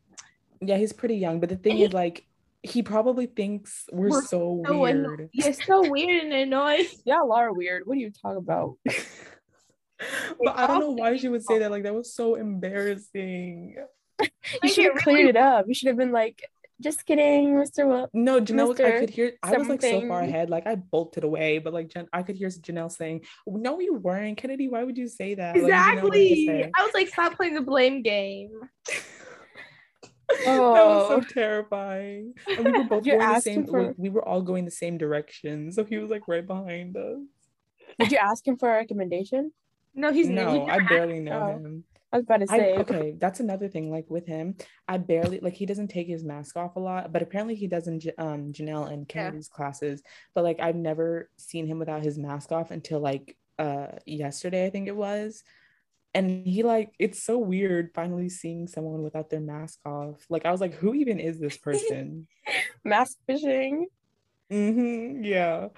Yeah, 0.61 0.77
he's 0.79 0.93
pretty 0.93 1.17
young, 1.17 1.41
but 1.41 1.49
the 1.49 1.57
thing 1.57 1.79
he, 1.79 1.85
is, 1.85 1.93
like, 1.93 2.25
he 2.63 2.83
probably 2.83 3.27
thinks 3.27 3.85
we're, 3.91 4.11
we're 4.11 4.23
so, 4.23 4.63
so, 4.67 4.79
weird. 4.79 4.97
Anno- 4.97 5.29
yeah, 5.33 5.51
so 5.51 5.89
weird 5.89 6.25
and 6.25 6.33
annoying. 6.33 6.87
Y'all 7.05 7.33
are 7.33 7.53
weird. 7.53 7.83
What 7.87 7.97
are 7.97 8.01
you 8.01 8.11
talking 8.11 8.39
about? 8.39 8.77
but 8.85 10.57
I 10.57 10.67
don't 10.67 10.81
know 10.81 10.91
why 10.93 11.17
she 11.17 11.29
would 11.29 11.45
say 11.45 11.59
that. 11.59 11.71
Like 11.71 11.83
that 11.83 11.95
was 11.95 12.15
so 12.15 12.37
embarrassing. 12.37 13.77
you 14.63 14.69
should 14.69 14.85
have 14.85 15.03
cleared 15.03 15.29
it 15.29 15.37
up. 15.37 15.67
You 15.67 15.75
should 15.75 15.89
have 15.89 15.97
been 15.97 16.13
like, 16.13 16.43
just 16.81 17.07
kidding, 17.07 17.55
Mr. 17.55 17.87
Will. 17.87 18.09
No, 18.13 18.41
Jeanelle, 18.41 18.75
Mr. 18.77 18.85
I 18.85 19.01
could 19.01 19.11
hear. 19.11 19.33
I 19.43 19.57
was 19.57 19.69
like 19.69 19.81
so 19.81 20.07
far 20.09 20.21
ahead, 20.21 20.51
like 20.51 20.67
I 20.67 20.75
bolted 20.75 21.23
away, 21.23 21.59
but 21.59 21.73
like 21.73 21.89
Jen, 21.89 22.09
I 22.13 22.23
could 22.23 22.37
hear 22.37 22.49
Jeanelle 22.49 22.91
saying, 22.91 23.23
"No, 23.47 23.79
you 23.79 23.95
weren't, 23.95 24.37
Kennedy. 24.37 24.69
Why 24.69 24.83
would 24.83 24.99
you 24.99 25.09
say 25.09 25.35
that?" 25.37 25.57
Exactly. 25.57 26.47
Like, 26.49 26.73
I 26.77 26.85
was 26.85 26.93
like, 26.93 27.09
"Stop 27.09 27.37
playing 27.37 27.55
the 27.55 27.61
blame 27.61 28.03
game." 28.03 28.51
Oh. 30.47 30.75
That 30.75 30.87
was 30.87 31.09
so 31.09 31.35
terrifying. 31.35 32.35
And 32.49 32.65
we 32.65 32.73
were 32.73 32.85
both 32.85 33.05
going 33.05 33.19
the 33.19 33.41
same. 33.41 33.67
For... 33.67 33.95
We 33.97 34.09
were 34.09 34.27
all 34.27 34.43
going 34.43 34.65
the 34.65 34.71
same 34.71 34.99
direction, 34.99 35.73
so 35.73 35.85
he 35.85 35.99
was 35.99 36.11
like 36.11 36.29
right 36.29 36.47
behind 36.47 36.97
us. 36.97 37.21
Did 37.99 38.13
you 38.13 38.19
ask 38.19 38.47
him 38.47 38.57
for 38.57 38.71
a 38.71 38.75
recommendation? 38.75 39.53
No, 39.95 40.13
he's 40.13 40.29
no. 40.29 40.67
I 40.67 40.79
barely 40.81 41.21
know 41.21 41.41
oh. 41.41 41.59
him. 41.59 41.85
I 42.13 42.17
was 42.19 42.25
about 42.25 42.41
to 42.41 42.47
say. 42.47 42.75
I, 42.75 42.77
okay, 42.79 43.15
that's 43.19 43.41
another 43.41 43.69
thing. 43.69 43.91
Like 43.91 44.11
with 44.11 44.27
him, 44.27 44.57
I 44.87 44.99
barely 44.99 45.41
like 45.41 45.55
he 45.55 45.67
doesn't 45.67 45.89
take 45.89 46.09
his 46.09 46.23
mask 46.23 46.57
off 46.57 46.77
a 46.77 46.81
lot, 46.81 47.13
but 47.13 47.23
apparently 47.23 47.55
he 47.55 47.67
does 47.67 47.89
in 47.89 48.01
um 48.19 48.53
Jeanelle 48.53 48.93
and 48.93 49.09
Kennedy's 49.09 49.51
yeah. 49.51 49.57
classes. 49.57 50.03
But 50.35 50.45
like 50.45 50.61
I've 50.61 50.77
never 50.77 51.31
seen 51.37 51.67
him 51.67 51.79
without 51.79 52.03
his 52.03 52.19
mask 52.19 52.53
off 52.53 52.71
until 52.71 53.01
like 53.01 53.37
uh 53.59 53.89
yesterday, 54.05 54.67
I 54.67 54.71
think 54.71 54.89
it 54.89 54.97
was. 54.97 55.43
And 56.15 56.47
he 56.47 56.63
like 56.63 56.93
it's 56.99 57.23
so 57.23 57.39
weird 57.39 57.91
finally 57.95 58.29
seeing 58.29 58.69
someone 58.69 59.03
without 59.03 59.31
their 59.31 59.41
mask 59.41 59.79
off. 59.87 60.25
Like 60.29 60.45
I 60.45 60.53
was 60.53 60.61
like, 60.61 60.75
who 60.75 60.95
even 60.95 61.19
is 61.19 61.41
this 61.41 61.57
person? 61.57 62.27
mask 62.85 63.17
fishing. 63.27 63.87
Mm-hmm. 64.51 65.25
Yeah. 65.25 65.69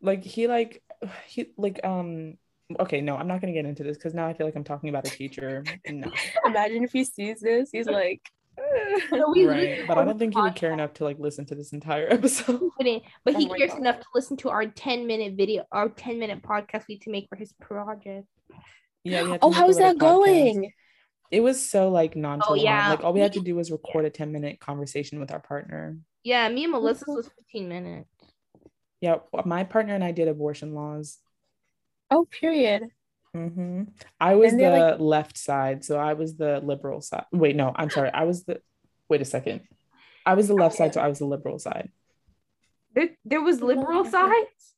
Like 0.00 0.22
he 0.22 0.46
like 0.46 0.82
he 1.26 1.52
like 1.56 1.80
um 1.84 2.34
okay, 2.78 3.00
no, 3.00 3.16
I'm 3.16 3.26
not 3.26 3.40
gonna 3.40 3.52
get 3.52 3.66
into 3.66 3.82
this 3.82 3.96
because 3.96 4.14
now 4.14 4.28
I 4.28 4.34
feel 4.34 4.46
like 4.46 4.56
I'm 4.56 4.64
talking 4.64 4.88
about 4.88 5.06
a 5.06 5.10
teacher. 5.10 5.64
No. 5.88 6.10
Imagine 6.46 6.84
if 6.84 6.92
he 6.92 7.04
sees 7.04 7.40
this, 7.40 7.70
he's 7.72 7.86
like 7.86 8.22
right, 9.12 9.86
but 9.88 9.98
I 9.98 10.04
don't 10.04 10.18
think 10.18 10.34
he 10.34 10.40
would 10.40 10.54
care 10.54 10.72
enough 10.72 10.92
to 10.94 11.04
like 11.04 11.18
listen 11.18 11.46
to 11.46 11.54
this 11.54 11.72
entire 11.72 12.06
episode. 12.12 12.60
But 13.24 13.34
he 13.34 13.48
oh 13.50 13.54
cares 13.54 13.70
God. 13.70 13.80
enough 13.80 14.00
to 14.00 14.06
listen 14.14 14.36
to 14.38 14.50
our 14.50 14.66
10 14.66 15.06
minute 15.06 15.34
video, 15.36 15.64
our 15.72 15.88
10 15.88 16.18
minute 16.18 16.42
podcast 16.42 16.84
we 16.88 16.98
to 16.98 17.10
make 17.10 17.28
for 17.28 17.36
his 17.36 17.52
project. 17.54 18.26
Yeah. 19.04 19.38
oh, 19.42 19.50
how's 19.50 19.78
that 19.78 19.98
going? 19.98 20.72
It 21.30 21.40
was 21.40 21.66
so 21.66 21.88
like 21.88 22.14
nonchalant. 22.14 22.60
Oh, 22.60 22.62
yeah. 22.62 22.90
Like 22.90 23.04
all 23.04 23.12
we 23.12 23.20
had 23.20 23.32
to 23.32 23.40
do 23.40 23.54
was 23.54 23.70
record 23.70 24.04
a 24.04 24.10
10 24.10 24.32
minute 24.32 24.60
conversation 24.60 25.18
with 25.18 25.32
our 25.32 25.40
partner. 25.40 25.96
Yeah, 26.22 26.48
me 26.48 26.64
and 26.64 26.72
Melissa 26.72 27.06
was 27.08 27.30
15 27.50 27.68
minutes. 27.68 28.08
Yeah, 29.00 29.16
my 29.44 29.64
partner 29.64 29.94
and 29.94 30.04
I 30.04 30.12
did 30.12 30.28
abortion 30.28 30.74
laws. 30.74 31.18
Oh, 32.10 32.26
period. 32.26 32.90
Mm-hmm. 33.34 33.84
I 34.20 34.34
was 34.34 34.52
the 34.52 34.68
like... 34.68 35.00
left 35.00 35.38
side, 35.38 35.84
so 35.84 35.98
I 35.98 36.12
was 36.12 36.36
the 36.36 36.60
liberal 36.60 37.00
side. 37.00 37.24
Wait, 37.32 37.56
no, 37.56 37.72
I'm 37.74 37.90
sorry. 37.90 38.10
I 38.12 38.24
was 38.24 38.44
the. 38.44 38.60
Wait 39.08 39.22
a 39.22 39.24
second. 39.24 39.62
I 40.24 40.34
was 40.34 40.48
the 40.48 40.54
left 40.54 40.76
side, 40.76 40.94
so 40.94 41.00
I 41.00 41.08
was 41.08 41.18
the 41.18 41.24
liberal 41.24 41.58
side. 41.58 41.90
There, 42.94 43.08
there 43.24 43.40
was 43.40 43.62
liberal 43.62 44.04
sides. 44.04 44.74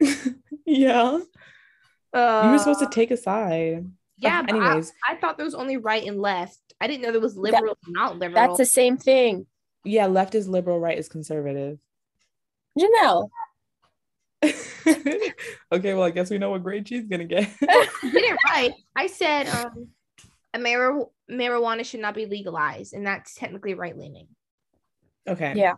yeah. 0.64 1.18
Uh, 2.12 2.42
you 2.44 2.50
were 2.52 2.58
supposed 2.58 2.80
to 2.80 2.88
take 2.90 3.10
a 3.10 3.16
side. 3.16 3.90
Yeah. 4.18 4.44
anyways, 4.48 4.92
I, 5.08 5.12
I, 5.12 5.16
thought 5.16 5.38
there 5.38 5.46
was 5.46 5.54
only 5.54 5.76
right 5.76 6.04
and 6.04 6.20
left. 6.20 6.58
I 6.80 6.86
didn't 6.86 7.02
know 7.02 7.12
there 7.12 7.20
was 7.20 7.36
liberal, 7.36 7.78
that, 7.84 7.90
not 7.92 8.18
liberal. 8.18 8.34
That's 8.34 8.58
the 8.58 8.66
same 8.66 8.96
thing. 8.96 9.46
Yeah, 9.84 10.06
left 10.06 10.34
is 10.34 10.46
liberal, 10.46 10.78
right 10.78 10.98
is 10.98 11.08
conservative. 11.08 11.78
Jeanelle, 12.78 13.30
okay, 15.72 15.94
well, 15.94 16.02
I 16.02 16.10
guess 16.10 16.30
we 16.30 16.38
know 16.38 16.50
what 16.50 16.62
grade 16.62 16.88
she's 16.88 17.06
gonna 17.06 17.24
get. 17.24 17.48
you 17.60 18.10
did 18.10 18.24
it 18.24 18.38
right. 18.46 18.72
I 18.96 19.06
said 19.06 19.48
um, 19.48 19.88
mar- 20.58 21.08
marijuana 21.30 21.84
should 21.84 22.00
not 22.00 22.14
be 22.14 22.26
legalized, 22.26 22.94
and 22.94 23.06
that's 23.06 23.34
technically 23.34 23.74
right 23.74 23.96
leaning. 23.96 24.28
Okay. 25.28 25.52
Yeah. 25.56 25.74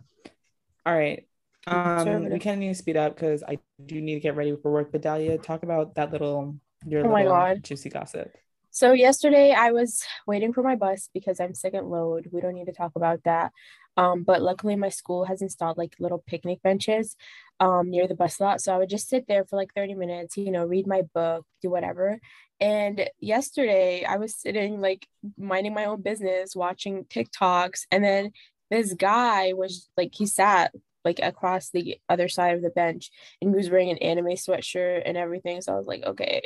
All 0.85 0.95
right. 0.95 1.25
Um, 1.65 2.25
we 2.25 2.39
kind 2.39 2.55
of 2.55 2.59
need 2.59 2.69
to 2.69 2.75
speed 2.75 2.97
up 2.97 3.15
because 3.15 3.43
I 3.43 3.59
do 3.85 4.01
need 4.01 4.15
to 4.15 4.19
get 4.19 4.35
ready 4.35 4.55
for 4.61 4.71
work. 4.71 4.91
But 4.91 5.01
Dahlia, 5.01 5.37
talk 5.37 5.63
about 5.63 5.95
that 5.95 6.11
little 6.11 6.57
your 6.85 7.01
oh 7.01 7.13
little 7.13 7.13
my 7.13 7.23
God. 7.23 7.63
juicy 7.63 7.89
gossip. 7.89 8.35
So 8.71 8.91
yesterday 8.91 9.53
I 9.53 9.71
was 9.71 10.03
waiting 10.25 10.51
for 10.51 10.63
my 10.63 10.75
bus 10.75 11.09
because 11.13 11.39
I'm 11.39 11.53
second 11.53 11.89
load. 11.89 12.29
We 12.31 12.41
don't 12.41 12.55
need 12.55 12.65
to 12.65 12.73
talk 12.73 12.93
about 12.95 13.23
that. 13.23 13.51
Um, 13.95 14.23
but 14.23 14.41
luckily 14.41 14.75
my 14.75 14.89
school 14.89 15.25
has 15.25 15.43
installed 15.43 15.77
like 15.77 15.93
little 15.99 16.23
picnic 16.25 16.59
benches 16.63 17.15
um, 17.59 17.91
near 17.91 18.07
the 18.07 18.15
bus 18.15 18.39
lot. 18.39 18.61
So 18.61 18.73
I 18.73 18.79
would 18.79 18.89
just 18.89 19.07
sit 19.07 19.27
there 19.27 19.45
for 19.45 19.57
like 19.57 19.73
30 19.75 19.93
minutes, 19.93 20.37
you 20.37 20.51
know, 20.51 20.65
read 20.65 20.87
my 20.87 21.03
book, 21.13 21.45
do 21.61 21.69
whatever. 21.69 22.19
And 22.59 23.07
yesterday 23.19 24.03
I 24.03 24.17
was 24.17 24.35
sitting 24.35 24.81
like 24.81 25.07
minding 25.37 25.75
my 25.75 25.85
own 25.85 26.01
business, 26.01 26.55
watching 26.55 27.05
TikToks. 27.05 27.85
And 27.91 28.03
then 28.03 28.31
this 28.71 28.93
guy 28.95 29.53
was 29.53 29.87
like, 29.95 30.15
he 30.15 30.25
sat 30.25 30.73
like 31.05 31.19
across 31.21 31.69
the 31.69 31.97
other 32.09 32.27
side 32.27 32.55
of 32.55 32.61
the 32.61 32.69
bench 32.69 33.11
and 33.41 33.51
he 33.51 33.55
was 33.55 33.69
wearing 33.69 33.89
an 33.89 33.97
anime 33.97 34.27
sweatshirt 34.27 35.03
and 35.05 35.17
everything. 35.17 35.61
So 35.61 35.73
I 35.73 35.77
was 35.77 35.87
like, 35.87 36.03
okay, 36.03 36.41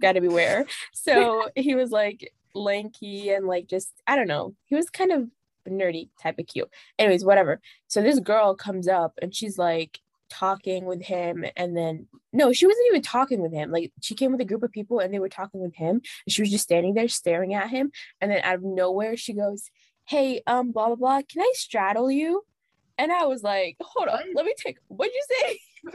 gotta 0.00 0.20
beware. 0.20 0.66
So 0.92 1.48
he 1.56 1.74
was 1.74 1.90
like 1.90 2.32
lanky 2.54 3.30
and 3.30 3.46
like 3.46 3.66
just, 3.66 3.90
I 4.06 4.16
don't 4.16 4.28
know, 4.28 4.54
he 4.66 4.74
was 4.74 4.90
kind 4.90 5.12
of 5.12 5.28
nerdy 5.68 6.08
type 6.22 6.38
of 6.38 6.46
cute. 6.46 6.68
Anyways, 6.98 7.24
whatever. 7.24 7.60
So 7.88 8.02
this 8.02 8.20
girl 8.20 8.54
comes 8.54 8.88
up 8.88 9.18
and 9.22 9.34
she's 9.34 9.58
like 9.58 10.00
talking 10.30 10.84
with 10.84 11.02
him 11.02 11.44
and 11.56 11.76
then 11.76 12.06
no, 12.32 12.52
she 12.52 12.66
wasn't 12.66 12.86
even 12.88 13.02
talking 13.02 13.40
with 13.40 13.52
him. 13.52 13.70
Like 13.70 13.92
she 14.00 14.14
came 14.14 14.32
with 14.32 14.40
a 14.40 14.44
group 14.44 14.62
of 14.62 14.72
people 14.72 15.00
and 15.00 15.12
they 15.12 15.18
were 15.18 15.28
talking 15.28 15.60
with 15.60 15.74
him 15.74 16.00
and 16.26 16.32
she 16.32 16.42
was 16.42 16.50
just 16.50 16.64
standing 16.64 16.94
there 16.94 17.08
staring 17.08 17.54
at 17.54 17.70
him 17.70 17.90
and 18.20 18.30
then 18.30 18.40
out 18.42 18.56
of 18.56 18.62
nowhere 18.62 19.16
she 19.16 19.32
goes, 19.32 19.70
"Hey, 20.06 20.42
um 20.46 20.72
blah 20.72 20.86
blah 20.86 20.96
blah, 20.96 21.22
can 21.22 21.42
I 21.42 21.52
straddle 21.54 22.10
you?" 22.10 22.44
And 23.00 23.10
I 23.10 23.24
was 23.24 23.42
like, 23.42 23.76
"Hold 23.80 24.08
on, 24.08 24.20
let 24.34 24.44
me 24.44 24.52
take 24.58 24.76
What'd 24.88 25.14
you 25.14 25.24
say?" 25.30 25.58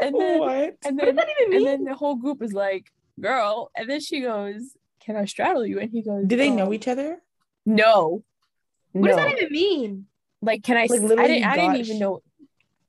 and 0.00 0.18
then 0.18 0.38
what? 0.40 0.76
and 0.86 0.98
then 0.98 1.18
and 1.18 1.66
then 1.66 1.84
the 1.84 1.94
whole 1.94 2.16
group 2.16 2.42
is 2.42 2.54
like, 2.54 2.90
"Girl," 3.20 3.70
and 3.76 3.90
then 3.90 4.00
she 4.00 4.22
goes, 4.22 4.74
"Can 5.00 5.16
I 5.16 5.26
straddle 5.26 5.66
you?" 5.66 5.80
And 5.80 5.90
he 5.90 6.00
goes, 6.02 6.24
"Do 6.26 6.36
they 6.36 6.48
know 6.48 6.72
each 6.72 6.88
other?" 6.88 7.20
No. 7.66 8.24
What 8.92 9.02
no. 9.02 9.08
does 9.08 9.16
that 9.16 9.32
even 9.38 9.52
mean? 9.52 10.06
Like, 10.40 10.62
can 10.62 10.78
I? 10.78 10.86
Like, 10.86 11.02
literally 11.02 11.22
I 11.22 11.26
didn't. 11.26 11.44
I 11.44 11.56
didn't 11.56 11.76
even 11.76 11.98
know. 11.98 12.22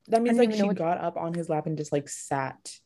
That 0.08 0.22
means 0.22 0.38
like 0.38 0.54
she 0.54 0.62
what... 0.62 0.76
got 0.76 0.98
up 0.98 1.18
on 1.18 1.34
his 1.34 1.50
lap 1.50 1.66
and 1.66 1.76
just 1.76 1.92
like 1.92 2.08
sat. 2.08 2.78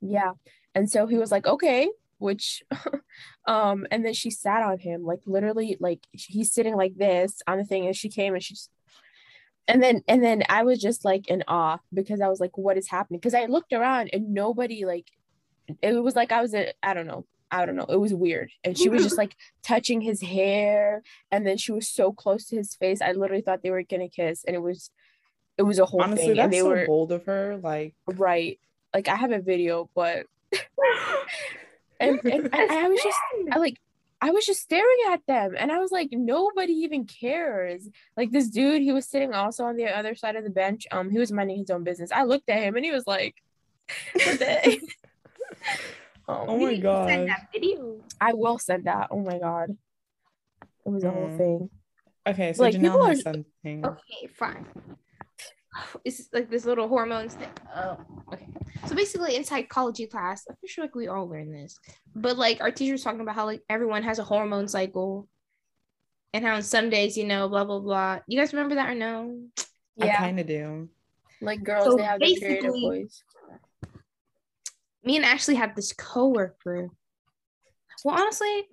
Yeah, 0.00 0.32
and 0.74 0.90
so 0.90 1.06
he 1.06 1.18
was 1.18 1.30
like, 1.30 1.46
"Okay," 1.46 1.90
which, 2.16 2.62
um, 3.46 3.86
and 3.90 4.06
then 4.06 4.14
she 4.14 4.30
sat 4.30 4.62
on 4.62 4.78
him, 4.78 5.04
like 5.04 5.20
literally, 5.26 5.76
like 5.80 6.00
he's 6.12 6.52
sitting 6.52 6.76
like 6.76 6.96
this 6.96 7.42
on 7.46 7.58
the 7.58 7.64
thing, 7.64 7.84
and 7.86 7.94
she 7.94 8.08
came 8.08 8.32
and 8.32 8.42
she's, 8.42 8.70
and 9.68 9.82
then 9.82 10.02
and 10.08 10.22
then 10.22 10.42
I 10.48 10.64
was 10.64 10.80
just 10.80 11.04
like 11.04 11.28
in 11.28 11.44
awe 11.48 11.78
because 11.92 12.20
I 12.20 12.28
was 12.28 12.40
like, 12.40 12.56
"What 12.58 12.76
is 12.76 12.88
happening?" 12.88 13.20
Because 13.20 13.34
I 13.34 13.46
looked 13.46 13.72
around 13.72 14.10
and 14.12 14.34
nobody 14.34 14.84
like, 14.84 15.10
it 15.80 15.92
was 16.02 16.16
like 16.16 16.32
I 16.32 16.42
was 16.42 16.54
a 16.54 16.72
I 16.82 16.94
don't 16.94 17.06
know 17.06 17.26
I 17.52 17.66
don't 17.66 17.76
know. 17.76 17.84
It 17.86 18.00
was 18.00 18.14
weird. 18.14 18.50
And 18.64 18.78
she 18.78 18.88
was 18.88 19.02
just 19.02 19.18
like 19.18 19.36
touching 19.62 20.00
his 20.00 20.22
hair. 20.22 21.02
And 21.30 21.46
then 21.46 21.58
she 21.58 21.70
was 21.70 21.86
so 21.86 22.10
close 22.10 22.46
to 22.46 22.56
his 22.56 22.74
face. 22.74 23.02
I 23.02 23.12
literally 23.12 23.42
thought 23.42 23.62
they 23.62 23.70
were 23.70 23.82
gonna 23.82 24.08
kiss. 24.08 24.42
And 24.44 24.56
it 24.56 24.60
was 24.60 24.90
it 25.58 25.62
was 25.62 25.78
a 25.78 25.84
whole 25.84 26.02
Honestly, 26.02 26.28
thing. 26.28 26.36
That's 26.36 26.44
and 26.44 26.52
they 26.52 26.60
so 26.60 26.68
were 26.68 26.86
bold 26.86 27.12
of 27.12 27.26
her. 27.26 27.58
Like 27.62 27.94
right. 28.06 28.58
Like 28.94 29.08
I 29.08 29.16
have 29.16 29.32
a 29.32 29.40
video, 29.40 29.90
but 29.94 30.26
and, 32.00 32.20
and 32.24 32.48
I, 32.54 32.84
I 32.84 32.88
was 32.88 33.00
just 33.02 33.18
I 33.52 33.58
like 33.58 33.78
I 34.24 34.30
was 34.30 34.46
just 34.46 34.62
staring 34.62 34.98
at 35.10 35.26
them 35.26 35.54
and 35.58 35.72
I 35.72 35.78
was 35.78 35.90
like, 35.90 36.08
nobody 36.12 36.72
even 36.72 37.06
cares. 37.06 37.88
Like 38.16 38.30
this 38.30 38.48
dude, 38.48 38.80
he 38.80 38.92
was 38.92 39.06
sitting 39.06 39.34
also 39.34 39.64
on 39.64 39.76
the 39.76 39.86
other 39.86 40.14
side 40.14 40.36
of 40.36 40.44
the 40.44 40.50
bench. 40.50 40.86
Um, 40.92 41.10
he 41.10 41.18
was 41.18 41.32
minding 41.32 41.58
his 41.58 41.70
own 41.70 41.82
business. 41.82 42.12
I 42.12 42.22
looked 42.22 42.48
at 42.48 42.62
him 42.62 42.76
and 42.76 42.84
he 42.84 42.92
was 42.92 43.06
like, 43.06 43.34
Oh, 46.28 46.44
oh 46.48 46.58
my 46.58 46.76
god! 46.76 47.08
Send 47.08 47.28
that 47.28 47.48
video. 47.52 48.00
I 48.20 48.32
will 48.32 48.58
send 48.58 48.84
that. 48.84 49.08
Oh 49.10 49.20
my 49.20 49.38
god, 49.38 49.76
it 50.86 50.88
was 50.88 51.02
a 51.02 51.08
mm. 51.08 51.14
whole 51.14 51.36
thing. 51.36 51.70
Okay, 52.26 52.52
so 52.52 52.62
like, 52.62 52.74
Janelle 52.74 53.08
has 53.08 53.20
are... 53.20 53.22
something. 53.22 53.84
Okay, 53.84 54.28
fine. 54.32 54.66
It's 56.04 56.28
like 56.32 56.50
this 56.50 56.64
little 56.64 56.88
hormones 56.88 57.34
thing. 57.34 57.48
Oh, 57.74 57.96
okay. 58.32 58.46
So 58.86 58.94
basically, 58.94 59.36
in 59.36 59.44
psychology 59.44 60.06
class, 60.06 60.44
I'm 60.48 60.56
sure 60.66 60.84
like 60.84 60.94
we 60.94 61.08
all 61.08 61.28
learn 61.28 61.52
this, 61.52 61.78
but 62.14 62.36
like 62.36 62.60
our 62.60 62.70
teacher's 62.70 63.02
talking 63.02 63.20
about 63.20 63.34
how 63.34 63.46
like 63.46 63.62
everyone 63.68 64.02
has 64.02 64.18
a 64.18 64.24
hormone 64.24 64.68
cycle, 64.68 65.28
and 66.32 66.44
how 66.44 66.54
on 66.54 66.62
some 66.62 66.90
days, 66.90 67.16
you 67.16 67.24
know, 67.24 67.48
blah 67.48 67.64
blah 67.64 67.80
blah. 67.80 68.18
You 68.26 68.38
guys 68.38 68.52
remember 68.52 68.74
that 68.76 68.90
or 68.90 68.94
no? 68.94 69.40
Yeah. 69.96 70.14
I 70.14 70.16
kind 70.16 70.40
of 70.40 70.46
do. 70.46 70.88
Like 71.40 71.62
girls, 71.64 71.84
so 71.84 71.96
they 71.96 72.02
have 72.02 72.20
the 72.20 72.36
period 72.38 72.64
of 72.64 72.72
boys. 72.72 73.22
Me 75.04 75.16
and 75.16 75.24
Ashley 75.24 75.56
have 75.56 75.74
this 75.74 75.92
coworker. 75.92 76.88
Well, 78.04 78.20
honestly, 78.20 78.68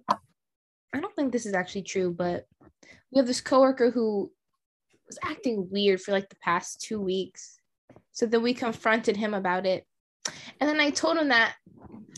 I 0.94 1.00
don't 1.00 1.16
think 1.16 1.32
this 1.32 1.46
is 1.46 1.54
actually 1.54 1.84
true, 1.84 2.12
but 2.12 2.46
we 3.12 3.18
have 3.18 3.28
this 3.28 3.42
coworker 3.42 3.90
who 3.90 4.32
was 5.10 5.20
acting 5.24 5.68
weird 5.70 6.00
for 6.02 6.12
like 6.12 6.30
the 6.30 6.38
past 6.38 6.82
two 6.82 7.02
weeks. 7.02 7.60
So 8.14 8.26
then 8.26 8.44
we 8.44 8.54
confronted 8.54 9.18
him 9.18 9.34
about 9.34 9.66
it. 9.66 9.86
And 10.60 10.70
then 10.70 10.80
I 10.80 10.92
told 10.92 11.18
him 11.18 11.30
that 11.30 11.56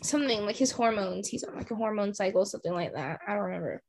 something 0.04 0.46
like 0.46 0.58
his 0.58 0.72
hormones, 0.72 1.28
he's 1.28 1.44
on 1.44 1.56
like 1.56 1.72
a 1.72 1.76
hormone 1.76 2.14
cycle, 2.14 2.46
something 2.46 2.74
like 2.74 2.94
that. 2.94 3.20
I 3.28 3.34
don't 3.34 3.46
remember. 3.46 3.82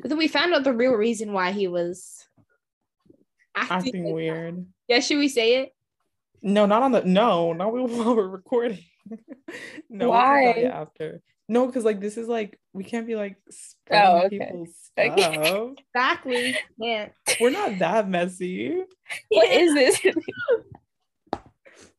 But 0.00 0.08
then 0.08 0.18
we 0.18 0.28
found 0.28 0.54
out 0.54 0.64
the 0.64 0.72
real 0.72 0.92
reason 0.92 1.32
why 1.32 1.52
he 1.52 1.68
was 1.68 2.26
acting, 3.54 3.76
acting 3.76 4.04
like 4.04 4.14
weird. 4.14 4.56
That. 4.56 4.66
Yeah, 4.88 5.00
should 5.00 5.18
we 5.18 5.28
say 5.28 5.56
it? 5.56 5.72
No, 6.42 6.66
not 6.66 6.82
on 6.82 6.92
the 6.92 7.02
no, 7.02 7.52
not 7.52 7.72
while 7.72 7.86
we're 8.16 8.28
recording. 8.28 8.84
no, 9.90 10.10
why 10.10 10.62
after? 10.62 11.20
No, 11.48 11.66
because 11.66 11.84
like 11.84 12.00
this 12.00 12.16
is 12.16 12.28
like 12.28 12.58
we 12.72 12.84
can't 12.84 13.06
be 13.06 13.14
like 13.14 13.36
oh, 13.90 14.22
okay. 14.26 14.38
people's 14.38 14.74
stuff. 14.82 15.74
exactly. 15.94 16.56
Yeah. 16.78 17.08
We're 17.40 17.50
not 17.50 17.78
that 17.78 18.08
messy. 18.08 18.82
What 19.28 19.48
is 19.48 19.74
this? 19.74 20.00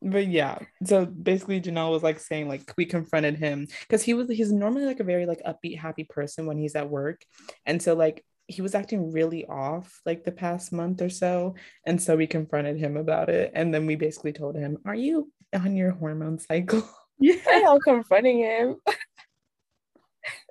but 0.02 0.28
yeah 0.28 0.58
so 0.84 1.04
basically 1.04 1.60
jeanelle 1.60 1.90
was 1.90 2.02
like 2.02 2.20
saying 2.20 2.48
like 2.48 2.72
we 2.76 2.84
confronted 2.84 3.36
him 3.36 3.66
because 3.80 4.02
he 4.02 4.14
was 4.14 4.28
he's 4.28 4.52
normally 4.52 4.84
like 4.84 5.00
a 5.00 5.04
very 5.04 5.26
like 5.26 5.42
upbeat 5.44 5.78
happy 5.78 6.04
person 6.04 6.46
when 6.46 6.56
he's 6.56 6.76
at 6.76 6.88
work 6.88 7.22
and 7.66 7.82
so 7.82 7.94
like 7.94 8.24
he 8.46 8.62
was 8.62 8.74
acting 8.74 9.12
really 9.12 9.44
off 9.46 10.00
like 10.06 10.24
the 10.24 10.32
past 10.32 10.72
month 10.72 11.02
or 11.02 11.10
so 11.10 11.54
and 11.84 12.00
so 12.00 12.16
we 12.16 12.26
confronted 12.26 12.78
him 12.78 12.96
about 12.96 13.28
it 13.28 13.50
and 13.54 13.74
then 13.74 13.86
we 13.86 13.96
basically 13.96 14.32
told 14.32 14.56
him 14.56 14.78
are 14.84 14.94
you 14.94 15.30
on 15.52 15.76
your 15.76 15.90
hormone 15.90 16.38
cycle 16.38 16.88
yeah 17.18 17.34
i'm 17.66 17.80
confronting 17.84 18.38
him 18.38 18.76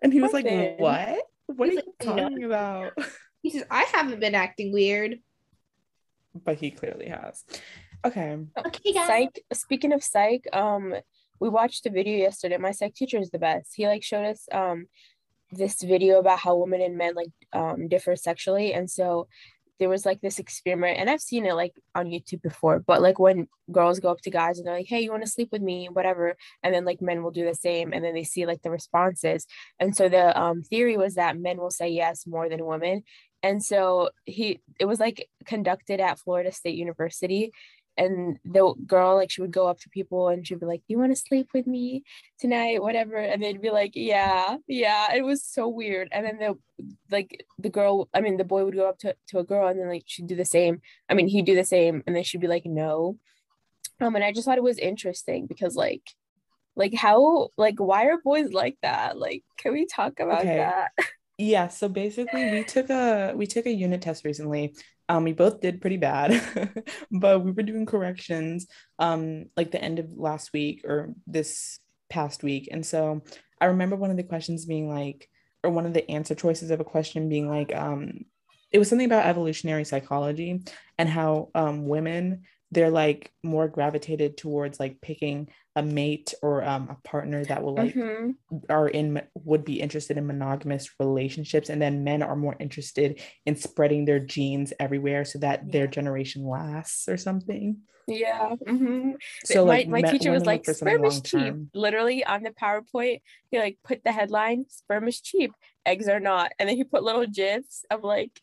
and 0.01 0.13
he 0.13 0.22
was 0.22 0.34
like 0.34 0.46
what 0.77 1.20
what 1.48 1.70
He's 1.70 1.80
are 1.80 1.82
you 1.82 1.94
like, 2.00 2.00
talking 2.00 2.39
no. 2.42 2.48
about 2.48 2.94
he 3.42 3.50
says 3.50 3.63
i 3.72 3.84
haven't 3.94 4.20
been 4.20 4.36
acting 4.36 4.72
weird 4.72 5.20
but 6.46 6.58
he 6.58 6.72
clearly 6.72 7.08
has 7.08 7.44
Okay. 8.06 8.38
Okay, 8.58 8.94
guys. 8.94 9.08
Psych. 9.08 9.44
Speaking 9.54 9.94
of 9.94 10.04
psych, 10.04 10.46
um, 10.54 10.94
we 11.39 11.50
watched 11.50 11.86
a 11.86 11.89
video 11.89 12.18
yesterday. 12.18 12.58
My 12.58 12.72
psych 12.72 12.94
teacher 12.94 13.18
is 13.18 13.32
the 13.32 13.39
best. 13.39 13.74
He 13.75 13.88
like 13.88 14.04
showed 14.04 14.25
us 14.25 14.48
um 14.51 14.88
this 15.51 15.82
video 15.82 16.20
about 16.20 16.39
how 16.39 16.56
women 16.56 16.82
and 16.82 16.98
men 16.98 17.16
like 17.16 17.32
um 17.54 17.88
differ 17.88 18.16
sexually, 18.16 18.74
and 18.74 18.89
so 18.89 19.27
there 19.79 19.89
was 19.89 20.05
like 20.05 20.22
this 20.22 20.39
experiment, 20.39 21.00
and 21.00 21.10
I've 21.10 21.22
seen 21.22 21.46
it 21.46 21.53
like 21.53 21.74
on 21.96 22.07
YouTube 22.07 22.41
before. 22.41 22.79
But 22.79 23.01
like 23.01 23.19
when 23.19 23.48
girls 23.72 24.00
go 24.00 24.10
up 24.10 24.22
to 24.22 24.31
guys 24.31 24.57
and 24.57 24.67
they're 24.67 24.75
like, 24.75 24.88
"Hey, 24.88 25.01
you 25.01 25.12
want 25.12 25.24
to 25.24 25.29
sleep 25.29 25.50
with 25.51 25.62
me?" 25.62 25.88
Whatever, 25.91 26.36
and 26.63 26.74
then 26.74 26.86
like 26.86 27.01
men 27.01 27.24
will 27.24 27.31
do 27.31 27.46
the 27.46 27.55
same, 27.55 27.93
and 27.93 28.03
then 28.03 28.13
they 28.13 28.24
see 28.24 28.46
like 28.46 28.62
the 28.62 28.72
responses. 28.72 29.46
And 29.79 29.96
so 29.96 30.10
the 30.10 30.39
um 30.39 30.63
theory 30.63 30.98
was 30.98 31.15
that 31.15 31.38
men 31.38 31.57
will 31.57 31.72
say 31.72 31.89
yes 31.89 32.25
more 32.27 32.50
than 32.50 32.65
women, 32.65 33.03
and 33.43 33.63
so 33.63 34.10
he 34.25 34.60
it 34.79 34.86
was 34.86 35.00
like 35.00 35.29
conducted 35.46 36.00
at 36.00 36.19
Florida 36.19 36.51
State 36.51 36.75
University 36.75 37.51
and 37.98 38.38
the 38.46 38.74
girl 38.86 39.16
like 39.16 39.32
she 39.32 39.42
would 39.42 39.51
go 39.51 39.68
up 39.68 39.80
to 39.80 39.89
people 39.89 40.27
and 40.30 40.46
she'd 40.46 40.60
be 40.60 40.66
like 40.66 40.80
do 40.82 40.86
you 40.89 41.00
want 41.00 41.12
to 41.12 41.22
sleep 41.22 41.50
with 41.54 41.68
me 41.68 42.04
tonight? 42.39 42.82
whatever 42.82 43.18
and 43.18 43.42
they'd 43.42 43.62
be 43.62 43.70
like 43.70 43.92
yeah 43.96 44.57
yeah. 44.68 45.14
It 45.14 45.24
was 45.24 45.44
so 45.44 45.68
weird 45.68 46.10
and 46.12 46.25
then 46.25 46.38
the 46.38 46.57
like 47.10 47.46
the 47.57 47.70
girl 47.70 48.07
i 48.14 48.22
mean 48.22 48.38
the 48.38 48.44
boy 48.44 48.64
would 48.64 48.75
go 48.75 48.88
up 48.88 49.00
to, 49.00 49.16
to 49.29 49.40
a 49.40 49.44
girl 49.44 49.68
and 49.68 49.79
then 49.79 49.90
like 49.90 50.03
she'd 50.05 50.27
do 50.27 50.36
the 50.36 50.46
same 50.46 50.81
i 51.10 51.14
mean 51.16 51.27
he'd 51.27 51.46
do 51.46 51.55
the 51.55 51.64
same 51.64 52.03
and 52.05 52.16
then 52.16 52.24
she'd 52.24 52.42
be 52.42 52.48
like 52.48 52.66
no. 52.66 53.18
Um 54.00 54.16
and 54.16 54.24
i 54.24 54.31
just 54.31 54.46
thought 54.46 54.57
it 54.57 54.64
was 54.64 54.77
interesting 54.77 55.48
because 55.48 55.75
like 55.75 56.03
like 56.77 56.94
how 56.94 57.50
like 57.57 57.79
why 57.79 58.05
are 58.05 58.20
boys 58.24 58.53
like 58.53 58.77
that? 58.83 59.18
Like 59.18 59.44
can 59.57 59.74
we 59.74 59.86
talk 59.86 60.20
about 60.20 60.42
okay. 60.42 60.57
that? 60.57 60.92
Yeah 61.40 61.68
so 61.68 61.88
basically 61.88 62.50
we 62.50 62.64
took 62.64 62.90
a 62.90 63.33
we 63.36 63.46
took 63.46 63.68
a 63.68 63.72
unit 63.72 64.01
test 64.01 64.25
recently 64.25 64.74
um, 65.09 65.24
we 65.24 65.33
both 65.33 65.61
did 65.61 65.81
pretty 65.81 65.98
bad, 65.98 66.83
but 67.11 67.39
we 67.39 67.51
were 67.51 67.63
doing 67.63 67.85
corrections 67.85 68.67
um, 69.00 69.46
like 69.55 69.72
the 69.72 69.81
end 69.81 70.00
of 70.00 70.07
last 70.15 70.51
week 70.53 70.81
or 70.85 71.13
this 71.25 71.79
past 72.09 72.43
week. 72.43 72.70
And 72.72 72.85
so 72.85 73.22
I 73.61 73.65
remember 73.65 73.96
one 73.96 74.11
of 74.11 74.17
the 74.17 74.24
questions 74.24 74.65
being 74.65 74.89
like, 74.89 75.29
or 75.63 75.72
one 75.72 75.85
of 75.85 75.93
the 75.93 76.09
answer 76.11 76.35
choices 76.35 76.72
of 76.72 76.79
a 76.79 76.85
question 76.85 77.29
being 77.29 77.50
like, 77.50 77.75
um, 77.75 78.25
it 78.72 78.79
was 78.79 78.89
something 78.89 79.05
about 79.05 79.25
evolutionary 79.25 79.85
psychology 79.85 80.61
and 80.98 81.09
how 81.09 81.50
um, 81.55 81.87
women 81.87 82.43
they're 82.72 82.90
like 82.90 83.32
more 83.44 83.68
gravitated 83.68 84.38
towards 84.38 84.80
like 84.80 85.00
picking 85.01 85.50
a 85.75 85.82
mate 85.82 86.34
or 86.42 86.64
um, 86.64 86.90
a 86.90 87.08
partner 87.08 87.46
that 87.46 87.64
will 87.64 87.75
like 87.75 87.94
mm-hmm. 87.94 88.32
are 88.70 88.88
in 88.88 89.22
would 89.36 89.64
be 89.64 89.80
interested 89.80 90.18
in 90.18 90.27
monogamous 90.27 90.90
relationships 91.00 91.70
and 91.70 91.82
then 91.82 92.03
men 92.03 92.22
are 92.22 92.36
more 92.36 92.56
interested 92.60 93.22
in 93.46 93.56
spreading 93.56 94.06
their 94.06 94.20
genes 94.20 94.74
everywhere 94.80 95.24
so 95.24 95.40
that 95.40 95.64
yeah. 95.66 95.72
their 95.72 95.88
generation 95.88 96.46
lasts 96.46 97.08
or 97.08 97.16
something 97.16 97.77
yeah 98.08 98.56
mm-hmm. 98.66 99.12
so 99.44 99.66
my, 99.66 99.70
like 99.70 99.88
my 99.88 100.01
teacher 100.01 100.32
was 100.32 100.46
like 100.46 100.66
sperm 100.66 101.03
is 101.06 101.22
cheap 101.22 101.53
literally 101.74 102.25
on 102.25 102.42
the 102.42 102.51
powerpoint 102.51 103.22
he 103.51 103.60
like 103.60 103.77
put 103.84 104.03
the 104.03 104.12
headline 104.12 104.66
sperm 104.70 105.08
is 105.08 105.20
cheap 105.20 105.51
eggs 105.86 106.08
are 106.08 106.20
not 106.20 106.51
and 106.58 106.70
then 106.70 106.75
he 106.75 106.84
put 106.84 107.03
little 107.03 107.25
gifs 107.27 107.86
of 107.92 108.03
like 108.03 108.42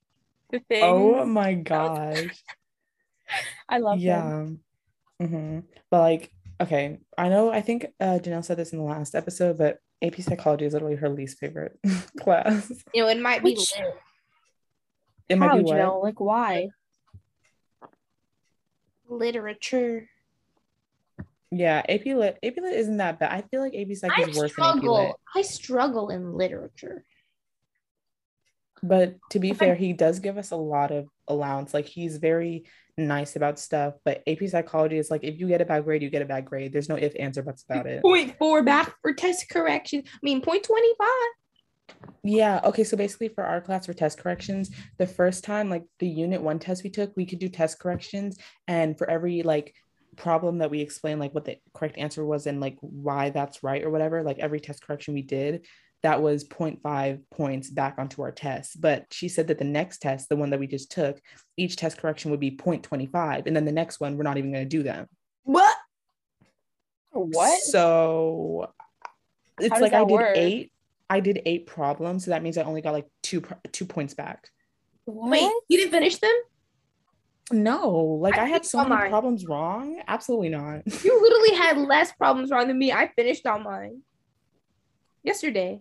the 0.51 0.61
thing 0.61 0.85
oh 0.85 1.25
my 1.25 1.55
gosh 1.55 2.45
i 3.69 3.79
love 3.79 3.99
yeah 3.99 4.47
mm-hmm. 5.21 5.61
but 5.91 6.01
like 6.01 6.31
okay, 6.61 6.99
I 7.17 7.29
know, 7.29 7.51
I 7.51 7.61
think 7.61 7.87
uh, 8.01 8.19
Jeanelle 8.23 8.45
said 8.45 8.57
this 8.57 8.73
in 8.73 8.79
the 8.79 8.85
last 8.85 9.15
episode, 9.15 9.59
but 9.59 9.79
AP 10.03 10.17
psychology 10.17 10.65
is 10.65 10.73
literally 10.73 10.97
her 10.97 11.09
least 11.09 11.39
favorite 11.39 11.79
class. 12.21 12.71
You 12.93 13.03
know, 13.03 13.09
it 13.09 13.21
might 13.21 13.43
be. 13.43 13.55
Which, 13.55 13.73
it 15.29 15.37
might 15.37 15.51
How, 15.51 15.59
be 15.59 15.65
what? 15.65 15.77
Jeanelle? 15.77 16.03
Like, 16.03 16.21
why? 16.21 16.69
Literature. 19.09 20.09
Yeah, 21.51 21.83
AP 21.89 22.07
Lit, 22.07 22.39
AP 22.43 22.57
Lit 22.57 22.75
isn't 22.75 22.97
that 22.97 23.21
bad. 23.21 23.31
I 23.31 23.43
feel 23.43 23.61
like 23.61 23.75
AP 23.75 23.95
Psych 23.95 24.29
is 24.29 24.37
worse 24.37 24.53
struggle. 24.53 24.97
than 24.97 25.05
AP 25.05 25.09
Lit. 25.09 25.17
I 25.37 25.43
struggle 25.43 26.11
in 26.11 26.35
literature. 26.35 27.05
But 28.83 29.17
to 29.31 29.39
be 29.39 29.55
fair, 29.55 29.75
he 29.75 29.93
does 29.93 30.19
give 30.19 30.37
us 30.37 30.51
a 30.51 30.57
lot 30.57 30.91
of 30.91 31.09
allowance. 31.29 31.73
Like 31.73 31.87
he's 31.87 32.19
very 32.19 32.65
nice 32.97 33.37
about 33.37 33.59
stuff. 33.59 33.95
But 34.05 34.23
AP 34.27 34.49
psychology 34.49 34.99
is 34.99 35.11
like 35.11 35.25
if 35.25 35.39
you 35.39 35.49
get 35.49 35.61
a 35.61 35.65
bad 35.65 35.85
grade, 35.85 36.03
you 36.03 36.11
get 36.11 36.23
a 36.23 36.27
bad 36.27 36.45
grade. 36.45 36.73
There's 36.73 36.89
no 36.89 36.97
if, 36.97 37.15
ands, 37.19 37.39
or 37.39 37.43
buts 37.43 37.65
about 37.69 37.87
it. 37.87 38.03
Point 38.03 38.37
four 38.39 38.63
back 38.63 38.95
for 39.03 39.13
test 39.13 39.49
correction. 39.49 40.03
I 40.07 40.19
mean, 40.23 40.41
point 40.41 40.65
25. 40.65 41.09
Yeah. 42.23 42.61
Okay. 42.65 42.85
So 42.85 42.97
basically, 42.97 43.29
for 43.29 43.45
our 43.45 43.61
class 43.61 43.87
for 43.87 43.95
test 43.95 44.19
corrections, 44.19 44.71
the 44.99 45.07
first 45.07 45.45
time, 45.45 45.71
like 45.71 45.85
the 45.99 46.09
unit 46.09 46.43
one 46.43 46.59
test 46.59 46.85
we 46.85 46.91
took, 46.91 47.13
we 47.17 47.27
could 47.27 47.39
do 47.39 47.49
test 47.49 47.79
corrections. 47.79 48.39
And 48.67 48.97
for 48.97 49.09
every 49.09 49.43
like 49.43 49.75
problem 50.17 50.59
that 50.59 50.71
we 50.71 50.81
explained, 50.81 51.21
like 51.21 51.35
what 51.35 51.45
the 51.45 51.59
correct 51.75 51.99
answer 51.99 52.25
was 52.25 52.47
and 52.47 52.61
like 52.61 52.77
why 52.81 53.31
that's 53.31 53.63
right 53.63 53.83
or 53.83 53.91
whatever, 53.91 54.23
like 54.23 54.39
every 54.39 54.61
test 54.61 54.83
correction 54.83 55.15
we 55.15 55.23
did, 55.23 55.67
that 56.05 56.21
was 56.21 56.45
0.5 56.45 57.23
points 57.31 57.71
back 57.71 57.95
onto 57.97 58.21
our 58.21 58.31
test. 58.31 58.79
But 58.79 59.07
she 59.11 59.27
said 59.27 59.49
that 59.49 59.59
the 59.59 59.65
next 59.65 60.03
test, 60.03 60.29
the 60.29 60.37
one 60.37 60.51
that 60.51 60.61
we 60.61 60.67
just 60.67 60.93
took, 60.93 61.19
each 61.57 61.77
test 61.77 61.97
correction 61.97 62.31
would 62.31 62.41
be 62.41 62.51
0.25. 62.51 63.47
And 63.47 63.57
then 63.57 63.65
the 63.65 63.73
next 63.73 64.01
one, 64.01 64.19
we're 64.19 64.23
not 64.23 64.37
even 64.37 64.53
going 64.53 64.69
to 64.69 64.69
do 64.69 64.83
them. 64.83 65.09
What? 65.45 65.75
What? 67.11 67.59
So 67.63 68.71
it's 69.59 69.81
like 69.81 69.95
I 69.95 70.05
did 70.05 70.13
work? 70.13 70.37
eight. 70.37 70.73
I 71.09 71.21
did 71.21 71.41
eight 71.47 71.67
problems. 71.67 72.27
So 72.27 72.33
that 72.33 72.43
means 72.43 72.59
I 72.59 72.65
only 72.65 72.83
got 72.83 72.93
like 72.93 73.07
two 73.23 73.43
two 73.73 73.87
points 73.87 74.13
back. 74.13 74.49
What? 75.07 75.31
Wait, 75.31 75.51
you 75.69 75.79
didn't 75.79 75.93
finish 75.93 76.19
them? 76.19 76.35
No, 77.51 77.91
like 78.21 78.37
I, 78.37 78.43
I 78.43 78.47
had 78.47 78.67
so 78.67 78.79
many 78.79 78.91
mine. 78.91 79.11
problems 79.11 79.47
wrong. 79.47 80.03
Absolutely 80.07 80.49
not. 80.51 80.83
You 81.05 81.23
literally 81.23 81.57
had 81.57 81.79
less 81.79 82.13
problems 82.13 82.51
wrong 82.51 82.69
than 82.69 82.79
me. 82.79 82.93
I 82.93 83.09
finished 83.17 83.47
all 83.47 83.59
mine 83.59 84.03
yesterday 85.23 85.81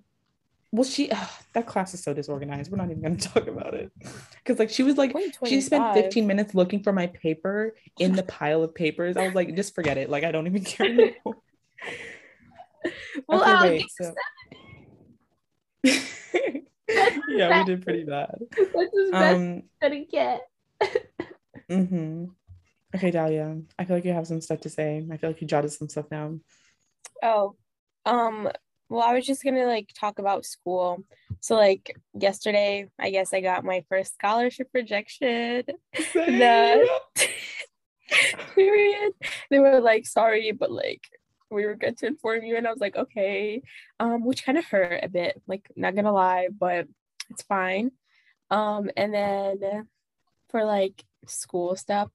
well 0.74 0.84
she 0.84 1.12
ugh, 1.12 1.30
that 1.54 1.68
class 1.68 1.94
is 1.94 2.02
so 2.02 2.14
disorganized. 2.16 2.72
We're 2.72 2.78
not 2.78 2.90
even 2.90 3.04
going 3.04 3.18
to 3.20 3.30
talk 3.30 3.48
about 3.48 3.76
it. 3.76 3.92
Because 4.44 4.58
like 4.58 4.72
she 4.72 4.82
was 4.82 4.98
like 4.98 5.16
she 5.46 5.62
spent 5.62 5.94
15 5.94 6.26
minutes 6.26 6.56
looking 6.56 6.82
for 6.82 6.92
my 6.92 7.08
paper 7.08 7.76
in 8.00 8.14
the 8.14 8.24
pile 8.24 8.64
of 8.64 8.74
papers. 8.74 9.16
I 9.16 9.28
was 9.28 9.36
like 9.36 9.56
just 9.56 9.76
forget 9.76 9.98
it. 9.98 10.10
Like 10.10 10.24
i 10.24 10.32
don't 10.32 10.48
even 10.48 10.64
care 10.64 10.88
anymore. 10.88 11.14
Well 13.30 13.64
okay, 13.64 13.78
wait, 13.78 13.86
so... 13.98 14.14
yeah 17.30 17.60
we 17.60 17.64
did 17.64 17.82
pretty 17.82 18.04
bad. 18.04 18.36
that's 18.52 18.76
as 18.76 19.12
best 19.12 19.36
um, 19.38 19.64
gonna 19.82 20.04
get. 20.04 20.42
mm-hmm. 21.72 22.26
Okay 22.94 23.12
dahlia 23.12 23.58
i 23.80 23.86
feel 23.86 23.96
like 23.96 24.04
you 24.04 24.12
have 24.12 24.28
some 24.28 24.42
stuff 24.42 24.60
to 24.62 24.70
say. 24.70 25.06
I 25.10 25.16
feel 25.16 25.30
like 25.30 25.40
you 25.40 25.48
jotted 25.48 25.72
some 25.72 25.88
stuff 25.88 26.10
down. 26.10 26.42
Oh 27.22 27.56
um 28.06 28.50
well, 28.94 29.02
I 29.02 29.16
was 29.16 29.26
just 29.26 29.44
gonna 29.44 29.66
like 29.66 29.90
talk 30.00 30.20
about 30.20 30.46
school. 30.46 31.04
So 31.40 31.56
like 31.56 31.98
yesterday, 32.14 32.90
I 33.00 33.10
guess 33.10 33.34
I 33.34 33.42
got 33.42 33.66
my 33.66 33.84
first 33.90 34.14
scholarship 34.14 34.70
rejection. 34.72 35.64
the 36.14 36.88
period. 38.54 39.14
They 39.50 39.58
were 39.58 39.80
like, 39.80 40.06
sorry, 40.06 40.52
but 40.52 40.72
like 40.72 41.02
we 41.50 41.64
regret 41.64 41.98
to 41.98 42.06
inform 42.06 42.44
you. 42.44 42.56
And 42.56 42.68
I 42.68 42.72
was 42.72 42.80
like, 42.80 42.96
okay. 42.96 43.64
Um, 44.00 44.26
which 44.26 44.46
kind 44.46 44.60
of 44.60 44.66
hurt 44.66 45.00
a 45.04 45.10
bit, 45.10 45.42
like 45.48 45.68
not 45.76 45.96
gonna 45.96 46.14
lie, 46.14 46.50
but 46.56 46.88
it's 47.32 47.42
fine. 47.42 47.90
Um, 48.52 48.92
and 48.96 49.12
then 49.12 49.88
for 50.50 50.66
like 50.66 51.04
school 51.26 51.76
stuff, 51.76 52.12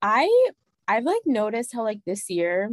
I 0.00 0.50
I've 0.86 1.02
like 1.02 1.22
noticed 1.26 1.72
how 1.74 1.82
like 1.82 2.02
this 2.06 2.30
year 2.30 2.70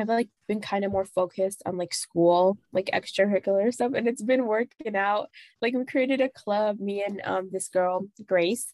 I've 0.00 0.08
like 0.08 0.28
been 0.48 0.60
kind 0.60 0.84
of 0.84 0.92
more 0.92 1.04
focused 1.04 1.62
on 1.66 1.76
like 1.76 1.94
school, 1.94 2.58
like 2.72 2.90
extracurricular 2.92 3.72
stuff, 3.72 3.92
and 3.94 4.08
it's 4.08 4.22
been 4.22 4.46
working 4.46 4.96
out. 4.96 5.28
Like 5.60 5.74
we 5.74 5.84
created 5.84 6.20
a 6.20 6.28
club, 6.28 6.80
me 6.80 7.04
and 7.04 7.20
um 7.24 7.50
this 7.52 7.68
girl 7.68 8.06
Grace, 8.26 8.72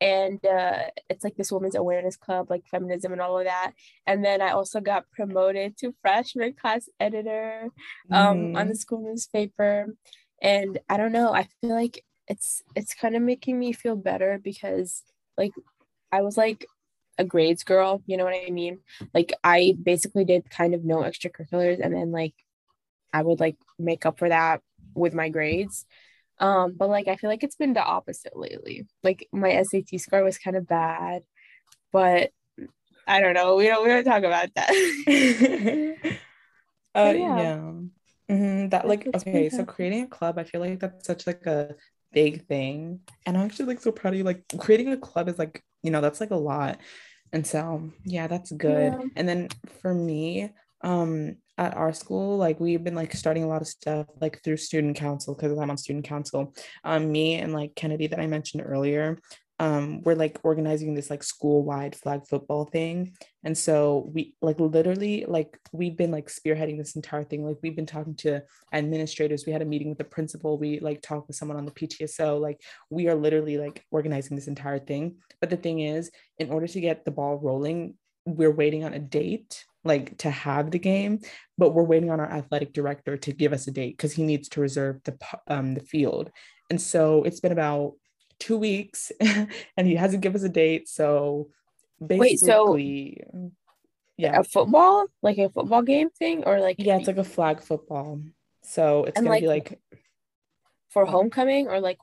and 0.00 0.44
uh, 0.44 0.84
it's 1.08 1.24
like 1.24 1.36
this 1.36 1.52
women's 1.52 1.76
awareness 1.76 2.16
club, 2.16 2.50
like 2.50 2.66
feminism 2.66 3.12
and 3.12 3.20
all 3.20 3.38
of 3.38 3.44
that. 3.44 3.72
And 4.06 4.24
then 4.24 4.42
I 4.42 4.50
also 4.50 4.80
got 4.80 5.10
promoted 5.12 5.76
to 5.78 5.94
freshman 6.02 6.54
class 6.54 6.88
editor 6.98 7.68
um, 8.10 8.38
mm. 8.38 8.58
on 8.58 8.68
the 8.68 8.74
school 8.74 9.00
newspaper. 9.00 9.94
And 10.42 10.78
I 10.88 10.96
don't 10.96 11.12
know, 11.12 11.32
I 11.32 11.48
feel 11.60 11.74
like 11.74 12.04
it's 12.26 12.62
it's 12.74 12.94
kind 12.94 13.16
of 13.16 13.22
making 13.22 13.58
me 13.58 13.72
feel 13.72 13.96
better 13.96 14.40
because 14.42 15.02
like 15.36 15.52
I 16.10 16.22
was 16.22 16.36
like 16.36 16.66
a 17.18 17.24
grades 17.24 17.64
girl, 17.64 18.02
you 18.06 18.16
know 18.16 18.24
what 18.24 18.34
I 18.34 18.50
mean? 18.50 18.80
Like 19.12 19.32
I 19.42 19.76
basically 19.82 20.24
did 20.24 20.50
kind 20.50 20.74
of 20.74 20.84
no 20.84 20.98
extracurriculars 20.98 21.80
and 21.82 21.94
then 21.94 22.10
like 22.10 22.34
I 23.12 23.22
would 23.22 23.40
like 23.40 23.56
make 23.78 24.06
up 24.06 24.18
for 24.18 24.28
that 24.28 24.60
with 24.94 25.14
my 25.14 25.28
grades. 25.28 25.86
Um, 26.38 26.74
but 26.76 26.88
like 26.88 27.08
I 27.08 27.16
feel 27.16 27.30
like 27.30 27.44
it's 27.44 27.56
been 27.56 27.74
the 27.74 27.84
opposite 27.84 28.36
lately. 28.36 28.86
Like 29.02 29.28
my 29.32 29.62
SAT 29.62 30.00
score 30.00 30.24
was 30.24 30.38
kind 30.38 30.56
of 30.56 30.66
bad, 30.66 31.22
but 31.92 32.30
I 33.06 33.20
don't 33.20 33.34
know. 33.34 33.56
We 33.56 33.66
don't 33.68 33.84
we 33.84 33.90
don't 33.90 34.04
talk 34.04 34.24
about 34.24 34.48
that. 34.54 34.70
uh, 36.94 37.14
yeah. 37.16 37.38
yeah. 37.38 37.72
Mm-hmm. 38.30 38.68
That 38.70 38.88
like 38.88 39.06
okay, 39.14 39.50
so 39.50 39.64
creating 39.64 40.04
a 40.04 40.08
club, 40.08 40.38
I 40.38 40.44
feel 40.44 40.60
like 40.60 40.80
that's 40.80 41.06
such 41.06 41.26
like 41.26 41.46
a 41.46 41.74
big 42.12 42.46
thing, 42.46 43.00
and 43.26 43.36
I'm 43.36 43.44
actually 43.44 43.66
like 43.66 43.80
so 43.80 43.92
proud 43.92 44.14
of 44.14 44.18
you. 44.18 44.24
Like 44.24 44.44
creating 44.58 44.88
a 44.88 44.96
club 44.96 45.28
is 45.28 45.38
like 45.38 45.62
you 45.84 45.92
know 45.92 46.00
that's 46.00 46.20
like 46.20 46.32
a 46.32 46.36
lot, 46.36 46.80
and 47.32 47.46
so 47.46 47.90
yeah, 48.04 48.26
that's 48.26 48.50
good. 48.50 48.92
Yeah. 48.92 49.06
And 49.14 49.28
then 49.28 49.48
for 49.80 49.94
me, 49.94 50.50
um, 50.82 51.36
at 51.56 51.76
our 51.76 51.92
school 51.92 52.36
like 52.36 52.58
we've 52.58 52.82
been 52.82 52.94
like 52.94 53.12
starting 53.14 53.44
a 53.44 53.48
lot 53.48 53.62
of 53.62 53.68
stuff 53.68 54.06
like 54.20 54.42
through 54.42 54.56
student 54.56 54.96
council 54.96 55.34
because 55.34 55.56
i'm 55.56 55.70
on 55.70 55.76
student 55.76 56.04
council 56.04 56.52
um 56.82 57.12
me 57.12 57.34
and 57.34 57.52
like 57.52 57.74
kennedy 57.76 58.06
that 58.06 58.20
i 58.20 58.26
mentioned 58.26 58.62
earlier 58.66 59.18
um 59.64 60.02
we're 60.02 60.14
like 60.14 60.38
organizing 60.42 60.94
this 60.94 61.08
like 61.08 61.22
school-wide 61.22 61.96
flag 61.96 62.26
football 62.28 62.66
thing. 62.66 63.14
And 63.44 63.56
so 63.56 64.10
we 64.12 64.34
like 64.42 64.60
literally 64.60 65.24
like 65.26 65.58
we've 65.72 65.96
been 65.96 66.10
like 66.10 66.28
spearheading 66.28 66.76
this 66.76 66.96
entire 66.96 67.24
thing. 67.24 67.46
Like 67.46 67.56
we've 67.62 67.76
been 67.80 67.86
talking 67.86 68.16
to 68.16 68.42
administrators. 68.72 69.46
We 69.46 69.52
had 69.52 69.62
a 69.62 69.72
meeting 69.72 69.88
with 69.88 69.98
the 69.98 70.04
principal. 70.04 70.58
We 70.58 70.80
like 70.80 71.00
talked 71.00 71.28
with 71.28 71.36
someone 71.36 71.56
on 71.56 71.64
the 71.64 71.70
ptso 71.78 72.38
like 72.38 72.60
we 72.90 73.08
are 73.08 73.14
literally 73.14 73.56
like 73.56 73.82
organizing 73.90 74.36
this 74.36 74.48
entire 74.48 74.78
thing. 74.78 75.16
But 75.40 75.48
the 75.48 75.56
thing 75.56 75.80
is 75.80 76.10
in 76.38 76.50
order 76.50 76.66
to 76.66 76.80
get 76.80 77.04
the 77.04 77.10
ball 77.10 77.38
rolling 77.38 77.94
we're 78.26 78.50
waiting 78.50 78.84
on 78.84 78.94
a 78.94 78.98
date 78.98 79.64
like 79.86 80.16
to 80.16 80.30
have 80.30 80.70
the 80.70 80.78
game, 80.78 81.20
but 81.58 81.74
we're 81.74 81.82
waiting 81.82 82.10
on 82.10 82.18
our 82.18 82.30
athletic 82.30 82.72
director 82.72 83.18
to 83.18 83.32
give 83.32 83.52
us 83.52 83.66
a 83.66 83.70
date 83.70 83.94
because 83.98 84.14
he 84.14 84.22
needs 84.22 84.48
to 84.48 84.60
reserve 84.60 85.02
the 85.04 85.14
um 85.46 85.74
the 85.74 85.80
field. 85.80 86.30
And 86.70 86.80
so 86.80 87.22
it's 87.24 87.40
been 87.40 87.52
about 87.52 87.92
two 88.44 88.58
weeks 88.58 89.10
and 89.20 89.86
he 89.86 89.94
hasn't 89.94 90.22
given 90.22 90.36
us 90.36 90.44
a 90.44 90.48
date. 90.48 90.88
So 90.88 91.48
basically 91.98 92.18
Wait, 92.18 92.40
so 92.40 92.66
mm, 92.74 93.52
yeah. 94.16 94.40
A 94.40 94.44
football? 94.44 95.06
Like 95.22 95.38
a 95.38 95.48
football 95.48 95.82
game 95.82 96.10
thing? 96.10 96.44
Or 96.44 96.60
like 96.60 96.76
Yeah, 96.78 96.98
it's 96.98 97.06
like 97.06 97.16
a 97.16 97.24
flag 97.24 97.62
football. 97.62 98.20
So 98.62 99.04
it's 99.04 99.18
gonna 99.18 99.30
like, 99.30 99.42
be 99.42 99.48
like 99.48 99.80
for 100.90 101.06
homecoming 101.06 101.68
or 101.68 101.80
like 101.80 101.98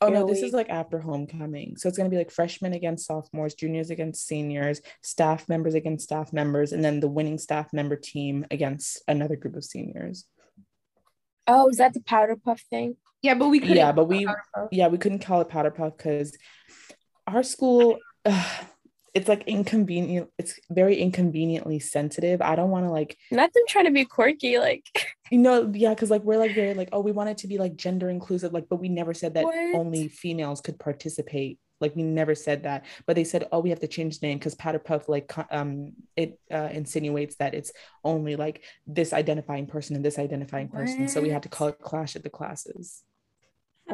Oh 0.00 0.08
no, 0.08 0.26
this 0.26 0.42
is 0.42 0.52
like 0.52 0.70
after 0.70 0.98
homecoming. 0.98 1.76
So 1.76 1.88
it's 1.88 1.98
going 1.98 2.10
to 2.10 2.14
be 2.14 2.16
like 2.16 2.30
freshmen 2.30 2.72
against 2.72 3.06
sophomores, 3.06 3.54
juniors 3.54 3.90
against 3.90 4.26
seniors, 4.26 4.80
staff 5.02 5.50
members 5.50 5.74
against 5.74 6.04
staff 6.04 6.32
members, 6.32 6.72
and 6.72 6.82
then 6.82 7.00
the 7.00 7.08
winning 7.08 7.36
staff 7.36 7.74
member 7.74 7.96
team 7.96 8.46
against 8.50 9.02
another 9.06 9.36
group 9.36 9.54
of 9.54 9.64
seniors. 9.64 10.24
Oh, 11.46 11.68
is 11.68 11.76
that 11.76 11.92
the 11.92 12.00
powder 12.00 12.36
puff 12.42 12.62
thing? 12.70 12.96
Yeah, 13.22 13.34
but 13.34 13.48
we 13.48 13.60
couldn't. 13.60 13.76
Yeah, 13.76 13.92
but 13.92 14.06
we 14.06 14.26
yeah 14.70 14.88
we 14.88 14.98
couldn't 14.98 15.20
call 15.20 15.40
it 15.40 15.48
powder 15.48 15.70
puff 15.70 15.96
because 15.96 16.36
our 17.26 17.42
school. 17.42 17.98
Uh, 18.24 18.44
it's 19.14 19.28
like 19.28 19.42
inconvenient 19.46 20.30
it's 20.38 20.58
very 20.70 20.96
inconveniently 20.96 21.78
sensitive 21.78 22.40
i 22.40 22.56
don't 22.56 22.70
want 22.70 22.86
to 22.86 22.90
like 22.90 23.18
not 23.30 23.52
them 23.52 23.62
trying 23.68 23.84
to 23.84 23.90
be 23.90 24.06
quirky 24.06 24.58
like 24.58 24.84
you 25.30 25.36
know 25.36 25.70
yeah 25.74 25.90
because 25.90 26.10
like 26.10 26.22
we're 26.22 26.38
like 26.38 26.54
very 26.54 26.72
like 26.72 26.88
oh 26.92 27.00
we 27.00 27.12
want 27.12 27.28
it 27.28 27.36
to 27.36 27.46
be 27.46 27.58
like 27.58 27.76
gender 27.76 28.08
inclusive 28.08 28.54
like 28.54 28.70
but 28.70 28.76
we 28.76 28.88
never 28.88 29.12
said 29.12 29.34
that 29.34 29.44
what? 29.44 29.74
only 29.74 30.08
females 30.08 30.62
could 30.62 30.78
participate 30.78 31.58
like 31.80 31.94
we 31.96 32.02
never 32.02 32.34
said 32.34 32.62
that 32.62 32.86
but 33.06 33.16
they 33.16 33.24
said 33.24 33.46
oh 33.52 33.60
we 33.60 33.70
have 33.70 33.80
to 33.80 33.88
change 33.88 34.20
the 34.20 34.26
name 34.26 34.38
because 34.38 34.54
powder 34.54 34.78
puff 34.78 35.08
like 35.08 35.30
um 35.50 35.92
it 36.16 36.38
uh, 36.50 36.68
insinuates 36.72 37.36
that 37.36 37.54
it's 37.54 37.72
only 38.04 38.36
like 38.36 38.62
this 38.86 39.12
identifying 39.12 39.66
person 39.66 39.96
and 39.96 40.04
this 40.04 40.18
identifying 40.18 40.68
person 40.68 41.02
what? 41.02 41.10
so 41.10 41.20
we 41.20 41.28
had 41.28 41.42
to 41.42 41.48
call 41.48 41.68
it 41.68 41.78
clash 41.80 42.16
at 42.16 42.22
the 42.22 42.30
classes 42.30 43.02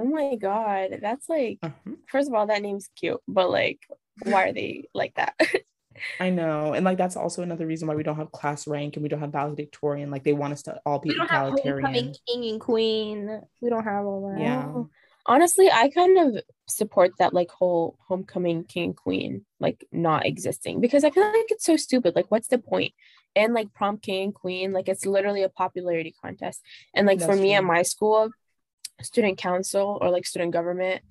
oh 0.00 0.04
my 0.04 0.36
god 0.36 0.98
that's 1.00 1.28
like 1.28 1.58
uh-huh. 1.62 1.92
first 2.08 2.28
of 2.28 2.34
all 2.34 2.46
that 2.46 2.62
name's 2.62 2.88
cute 2.96 3.20
but 3.28 3.50
like 3.50 3.80
why 4.22 4.44
are 4.44 4.52
they 4.52 4.88
like 4.94 5.14
that? 5.14 5.34
I 6.20 6.30
know. 6.30 6.74
And 6.74 6.84
like 6.84 6.98
that's 6.98 7.16
also 7.16 7.42
another 7.42 7.66
reason 7.66 7.88
why 7.88 7.94
we 7.94 8.04
don't 8.04 8.16
have 8.16 8.30
class 8.30 8.68
rank 8.68 8.96
and 8.96 9.02
we 9.02 9.08
don't 9.08 9.20
have 9.20 9.32
valedictorian. 9.32 10.10
Like 10.10 10.22
they 10.22 10.32
want 10.32 10.52
us 10.52 10.62
to 10.62 10.80
all 10.86 11.00
be 11.00 11.10
egalitarian. 11.10 11.84
Homecoming 11.84 12.14
king 12.26 12.50
and 12.50 12.60
queen. 12.60 13.40
We 13.60 13.68
don't 13.68 13.84
have 13.84 14.04
all 14.04 14.30
that. 14.30 14.40
Yeah. 14.40 14.84
Honestly, 15.26 15.68
I 15.70 15.90
kind 15.90 16.18
of 16.18 16.42
support 16.68 17.12
that 17.18 17.34
like 17.34 17.50
whole 17.50 17.98
homecoming 18.06 18.64
king 18.64 18.84
and 18.84 18.96
queen 18.96 19.44
like 19.60 19.84
not 19.92 20.24
existing 20.24 20.80
because 20.80 21.04
I 21.04 21.10
feel 21.10 21.24
like 21.24 21.50
it's 21.50 21.64
so 21.66 21.76
stupid. 21.76 22.14
Like 22.14 22.26
what's 22.30 22.48
the 22.48 22.58
point? 22.58 22.92
And 23.34 23.52
like 23.52 23.74
prom 23.74 23.98
king 23.98 24.24
and 24.24 24.34
queen, 24.34 24.72
like 24.72 24.88
it's 24.88 25.04
literally 25.04 25.42
a 25.42 25.48
popularity 25.48 26.14
contest. 26.22 26.62
And 26.94 27.06
like 27.06 27.18
that's 27.18 27.30
for 27.30 27.36
me 27.36 27.48
true. 27.48 27.56
at 27.56 27.64
my 27.64 27.82
school, 27.82 28.30
student 29.02 29.38
council 29.38 29.98
or 30.00 30.10
like 30.10 30.26
student 30.26 30.52
government, 30.52 31.02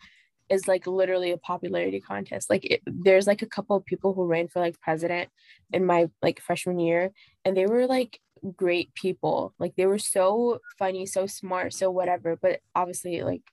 is 0.50 0.68
like 0.68 0.88
literally 0.88 1.32
a 1.32 1.38
popularity 1.38 2.00
contest. 2.00 2.50
Like 2.50 2.66
it, 2.66 2.82
there's 2.86 3.28
like 3.28 3.42
a 3.42 3.48
couple 3.48 3.76
of 3.76 3.86
people 3.86 4.14
who 4.14 4.26
ran 4.26 4.48
for 4.48 4.60
like 4.60 4.80
president 4.80 5.30
in 5.74 5.86
my 5.86 6.10
like 6.22 6.42
freshman 6.42 6.80
year, 6.80 7.12
and 7.44 7.56
they 7.56 7.66
were 7.66 7.86
like 7.86 8.20
great 8.56 8.94
people. 8.94 9.54
Like 9.60 9.76
they 9.76 9.86
were 9.86 10.00
so 10.00 10.60
funny, 10.80 11.06
so 11.06 11.26
smart, 11.28 11.74
so 11.74 11.92
whatever. 11.92 12.38
But 12.42 12.60
obviously, 12.76 13.24
like 13.24 13.44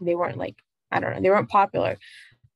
they 0.00 0.14
weren't 0.14 0.38
like 0.38 0.56
I 0.90 1.00
don't 1.00 1.14
know, 1.14 1.20
they 1.20 1.30
weren't 1.30 1.48
popular. 1.48 1.96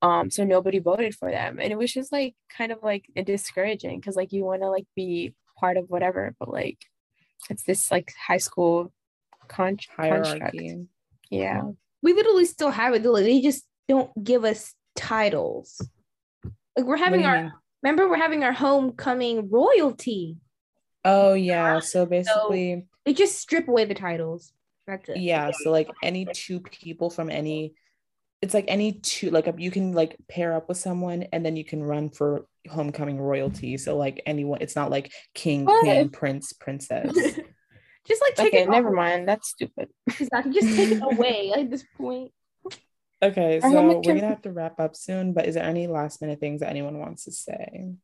Um, 0.00 0.30
so 0.30 0.44
nobody 0.44 0.78
voted 0.78 1.14
for 1.14 1.30
them, 1.30 1.58
and 1.60 1.72
it 1.72 1.78
was 1.78 1.92
just 1.92 2.12
like 2.12 2.34
kind 2.56 2.72
of 2.72 2.82
like 2.82 3.06
discouraging 3.24 4.00
because 4.00 4.16
like 4.16 4.32
you 4.32 4.44
want 4.44 4.62
to 4.62 4.70
like 4.70 4.86
be 4.94 5.34
part 5.58 5.76
of 5.76 5.88
whatever, 5.88 6.34
but 6.38 6.50
like 6.50 6.78
it's 7.50 7.64
this 7.64 7.90
like 7.90 8.12
high 8.26 8.38
school 8.38 8.92
con- 9.48 9.78
hierarchy. 9.96 10.38
Construct. 10.38 10.88
Yeah. 11.30 11.60
Uh-huh. 11.60 11.72
We 12.02 12.12
literally 12.14 12.44
still 12.44 12.70
have 12.70 12.94
it. 12.94 13.02
They 13.02 13.40
just 13.40 13.64
don't 13.88 14.10
give 14.22 14.44
us 14.44 14.74
titles. 14.94 15.80
Like 16.76 16.86
we're 16.86 16.96
having 16.96 17.24
our 17.24 17.52
remember 17.82 18.08
we're 18.08 18.16
having 18.16 18.44
our 18.44 18.52
homecoming 18.52 19.50
royalty. 19.50 20.36
Oh 21.04 21.34
yeah. 21.34 21.80
So 21.80 22.06
basically 22.06 22.74
so 22.74 22.82
they 23.04 23.14
just 23.14 23.38
strip 23.38 23.68
away 23.68 23.84
the 23.84 23.94
titles. 23.94 24.52
That's 24.86 25.08
it. 25.08 25.18
Yeah. 25.18 25.50
So 25.62 25.70
like 25.70 25.90
any 26.02 26.26
two 26.26 26.60
people 26.60 27.10
from 27.10 27.30
any 27.30 27.74
it's 28.40 28.54
like 28.54 28.66
any 28.68 28.92
two 28.92 29.30
like 29.30 29.52
you 29.58 29.70
can 29.70 29.92
like 29.92 30.16
pair 30.28 30.52
up 30.52 30.68
with 30.68 30.78
someone 30.78 31.24
and 31.32 31.44
then 31.44 31.56
you 31.56 31.64
can 31.64 31.82
run 31.82 32.10
for 32.10 32.46
homecoming 32.70 33.18
royalty. 33.18 33.76
So 33.76 33.96
like 33.96 34.22
anyone 34.24 34.58
it's 34.60 34.76
not 34.76 34.90
like 34.90 35.12
king, 35.34 35.66
queen, 35.66 36.10
prince, 36.10 36.52
princess. 36.52 37.12
just 38.08 38.22
like 38.22 38.34
take 38.34 38.54
it. 38.54 38.56
okay, 38.56 38.62
it 38.64 38.70
never 38.70 38.90
mind. 38.90 39.28
That's 39.28 39.50
stupid. 39.50 39.88
Exactly. 40.06 40.52
Just 40.52 40.74
take 40.76 40.90
it 40.92 41.02
away 41.12 41.52
at 41.54 41.70
this 41.70 41.84
point. 41.96 42.32
Okay, 43.22 43.60
so 43.60 43.70
we're 43.70 44.00
gonna 44.00 44.28
have 44.28 44.42
to 44.42 44.52
wrap 44.52 44.80
up 44.80 44.96
soon, 44.96 45.32
but 45.32 45.46
is 45.46 45.56
there 45.56 45.64
any 45.64 45.86
last 45.86 46.22
minute 46.22 46.40
things 46.40 46.60
that 46.60 46.70
anyone 46.70 46.98
wants 46.98 47.24
to 47.24 47.32
say? 47.32 47.94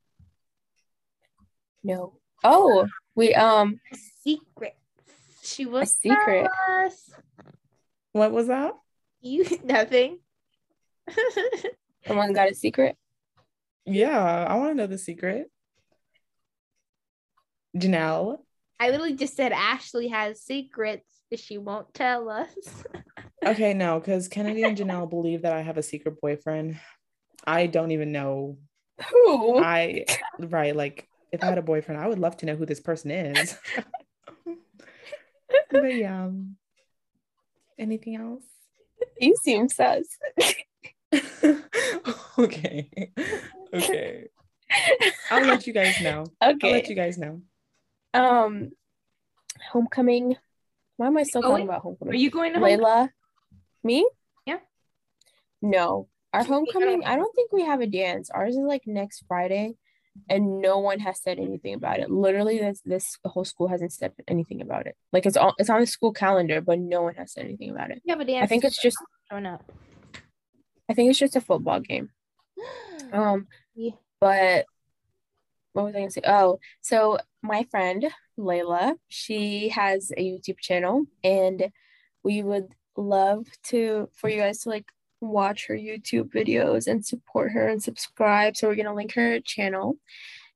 No. 1.82 2.18
Oh, 2.42 2.86
we 3.14 3.34
um 3.34 3.80
secret. 4.22 4.76
She 5.42 5.66
was 5.66 5.92
a 5.92 5.94
secret. 5.94 6.50
Us. 6.68 7.10
What 8.12 8.32
was 8.32 8.48
that? 8.48 8.74
You 9.20 9.46
nothing. 9.64 10.18
Someone 12.06 12.32
got 12.32 12.50
a 12.50 12.54
secret? 12.54 12.96
Yeah, 13.86 14.18
I 14.48 14.56
want 14.56 14.70
to 14.70 14.74
know 14.74 14.86
the 14.86 14.98
secret. 14.98 15.50
Jeanelle. 17.76 18.38
I 18.84 18.90
literally 18.90 19.14
just 19.14 19.34
said 19.34 19.50
Ashley 19.52 20.08
has 20.08 20.42
secrets, 20.42 21.14
that 21.30 21.40
she 21.40 21.56
won't 21.56 21.94
tell 21.94 22.28
us. 22.28 22.84
okay, 23.46 23.72
no, 23.72 23.98
because 23.98 24.28
Kennedy 24.28 24.62
and 24.62 24.76
Jeanelle 24.76 25.08
believe 25.08 25.40
that 25.40 25.54
I 25.54 25.62
have 25.62 25.78
a 25.78 25.82
secret 25.82 26.20
boyfriend. 26.20 26.78
I 27.46 27.66
don't 27.66 27.92
even 27.92 28.12
know 28.12 28.58
Who? 29.10 29.58
I 29.58 30.04
right, 30.38 30.76
like 30.76 31.08
if 31.32 31.42
I 31.42 31.46
had 31.46 31.56
a 31.56 31.62
boyfriend, 31.62 31.98
I 31.98 32.08
would 32.08 32.18
love 32.18 32.36
to 32.38 32.46
know 32.46 32.56
who 32.56 32.66
this 32.66 32.80
person 32.80 33.10
is. 33.10 33.56
but 35.70 35.94
yeah. 35.94 36.28
Anything 37.78 38.16
else? 38.16 38.44
You 39.18 39.34
seem 39.42 39.70
sus. 39.70 40.06
okay. 42.38 42.90
Okay. 43.72 44.28
I'll 45.30 45.46
let 45.46 45.66
you 45.66 45.72
guys 45.72 46.02
know. 46.02 46.26
Okay. 46.42 46.68
I'll 46.68 46.72
let 46.74 46.88
you 46.88 46.94
guys 46.94 47.16
know. 47.16 47.40
Um 48.14 48.70
homecoming. 49.72 50.36
Why 50.96 51.08
am 51.08 51.16
I 51.16 51.24
still 51.24 51.42
talking 51.42 51.64
about 51.64 51.82
homecoming? 51.82 52.14
Are 52.14 52.16
you 52.16 52.30
going 52.30 52.54
to 52.54 52.60
Layla? 52.60 53.10
Me? 53.82 54.08
Yeah. 54.46 54.58
No. 55.60 56.08
Our 56.32 56.44
homecoming, 56.44 57.04
I 57.04 57.16
don't 57.16 57.34
think 57.34 57.52
we 57.52 57.64
have 57.64 57.80
a 57.80 57.86
dance. 57.86 58.30
Ours 58.30 58.56
is 58.56 58.62
like 58.62 58.82
next 58.86 59.24
Friday 59.26 59.74
and 60.28 60.60
no 60.60 60.78
one 60.78 61.00
has 61.00 61.20
said 61.20 61.38
anything 61.38 61.74
about 61.74 61.98
it. 61.98 62.10
Literally, 62.10 62.58
this 62.58 62.80
this 62.84 63.18
whole 63.24 63.44
school 63.44 63.68
hasn't 63.68 63.92
said 63.92 64.12
anything 64.28 64.60
about 64.60 64.86
it. 64.86 64.96
Like 65.12 65.26
it's 65.26 65.36
all 65.36 65.54
it's 65.58 65.70
on 65.70 65.80
the 65.80 65.86
school 65.86 66.12
calendar, 66.12 66.60
but 66.60 66.78
no 66.78 67.02
one 67.02 67.14
has 67.14 67.32
said 67.32 67.44
anything 67.44 67.70
about 67.70 67.90
it. 67.90 68.02
Yeah, 68.04 68.14
but 68.14 68.28
I 68.30 68.46
think 68.46 68.64
it's 68.64 68.80
just 68.80 68.96
showing 69.30 69.46
up. 69.46 69.70
I 70.88 70.94
think 70.94 71.10
it's 71.10 71.18
just 71.18 71.36
a 71.36 71.40
football 71.40 71.80
game. 71.80 72.10
Um, 73.12 73.46
yeah. 73.76 73.92
but 74.20 74.64
what 75.72 75.84
was 75.84 75.94
I 75.94 75.98
gonna 75.98 76.10
say? 76.10 76.22
Oh, 76.26 76.58
so 76.80 77.18
my 77.44 77.64
friend 77.70 78.06
Layla, 78.38 78.94
she 79.08 79.68
has 79.68 80.10
a 80.16 80.20
YouTube 80.20 80.58
channel, 80.58 81.04
and 81.22 81.70
we 82.22 82.42
would 82.42 82.74
love 82.96 83.46
to 83.64 84.08
for 84.14 84.28
you 84.28 84.40
guys 84.40 84.60
to 84.60 84.70
like 84.70 84.86
watch 85.20 85.66
her 85.66 85.74
YouTube 85.74 86.32
videos 86.32 86.86
and 86.86 87.04
support 87.04 87.52
her 87.52 87.68
and 87.68 87.82
subscribe. 87.82 88.56
So 88.56 88.66
we're 88.66 88.76
gonna 88.76 88.94
link 88.94 89.12
her 89.14 89.40
channel 89.40 89.98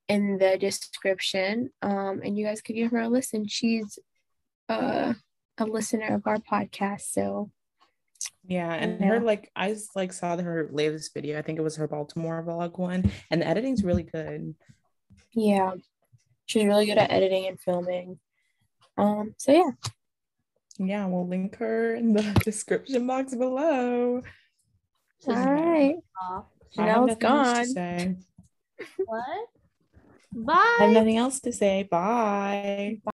in 0.08 0.38
the 0.38 0.56
description. 0.58 1.70
Um, 1.82 2.22
and 2.24 2.36
you 2.38 2.46
guys 2.46 2.62
could 2.62 2.76
give 2.76 2.90
her 2.90 3.00
a 3.00 3.08
listen. 3.08 3.46
She's 3.46 3.98
uh, 4.68 5.12
a 5.58 5.64
listener 5.64 6.14
of 6.14 6.26
our 6.26 6.38
podcast. 6.38 7.02
So 7.12 7.50
yeah, 8.46 8.72
and 8.72 8.98
yeah. 8.98 9.06
her 9.08 9.20
like 9.20 9.50
I 9.54 9.72
just 9.72 9.94
like 9.94 10.12
saw 10.12 10.36
her 10.38 10.70
latest 10.72 11.12
video. 11.12 11.38
I 11.38 11.42
think 11.42 11.58
it 11.58 11.62
was 11.62 11.76
her 11.76 11.86
Baltimore 11.86 12.42
vlog 12.42 12.78
one, 12.78 13.12
and 13.30 13.42
the 13.42 13.46
editing's 13.46 13.84
really 13.84 14.04
good. 14.04 14.54
Yeah, 15.34 15.72
she's 16.48 16.64
really 16.64 16.86
good 16.86 16.98
at 16.98 17.12
editing 17.12 17.46
and 17.46 17.60
filming. 17.60 18.18
Um, 18.96 19.34
so 19.36 19.52
yeah. 19.52 19.70
Yeah, 20.78 21.06
we'll 21.06 21.28
link 21.28 21.56
her 21.56 21.94
in 21.94 22.14
the 22.14 22.22
description 22.44 23.06
box 23.06 23.34
below. 23.34 24.22
All 25.26 25.34
right. 25.34 25.96
Jeanelle's 26.76 27.16
gone. 27.16 28.16
What? 29.04 29.24
Bye. 30.32 30.52
I 30.54 30.84
have 30.84 30.92
nothing 30.92 31.16
else 31.16 31.40
to 31.40 31.52
say. 31.52 31.82
Bye. 31.84 33.00
Bye. 33.04 33.10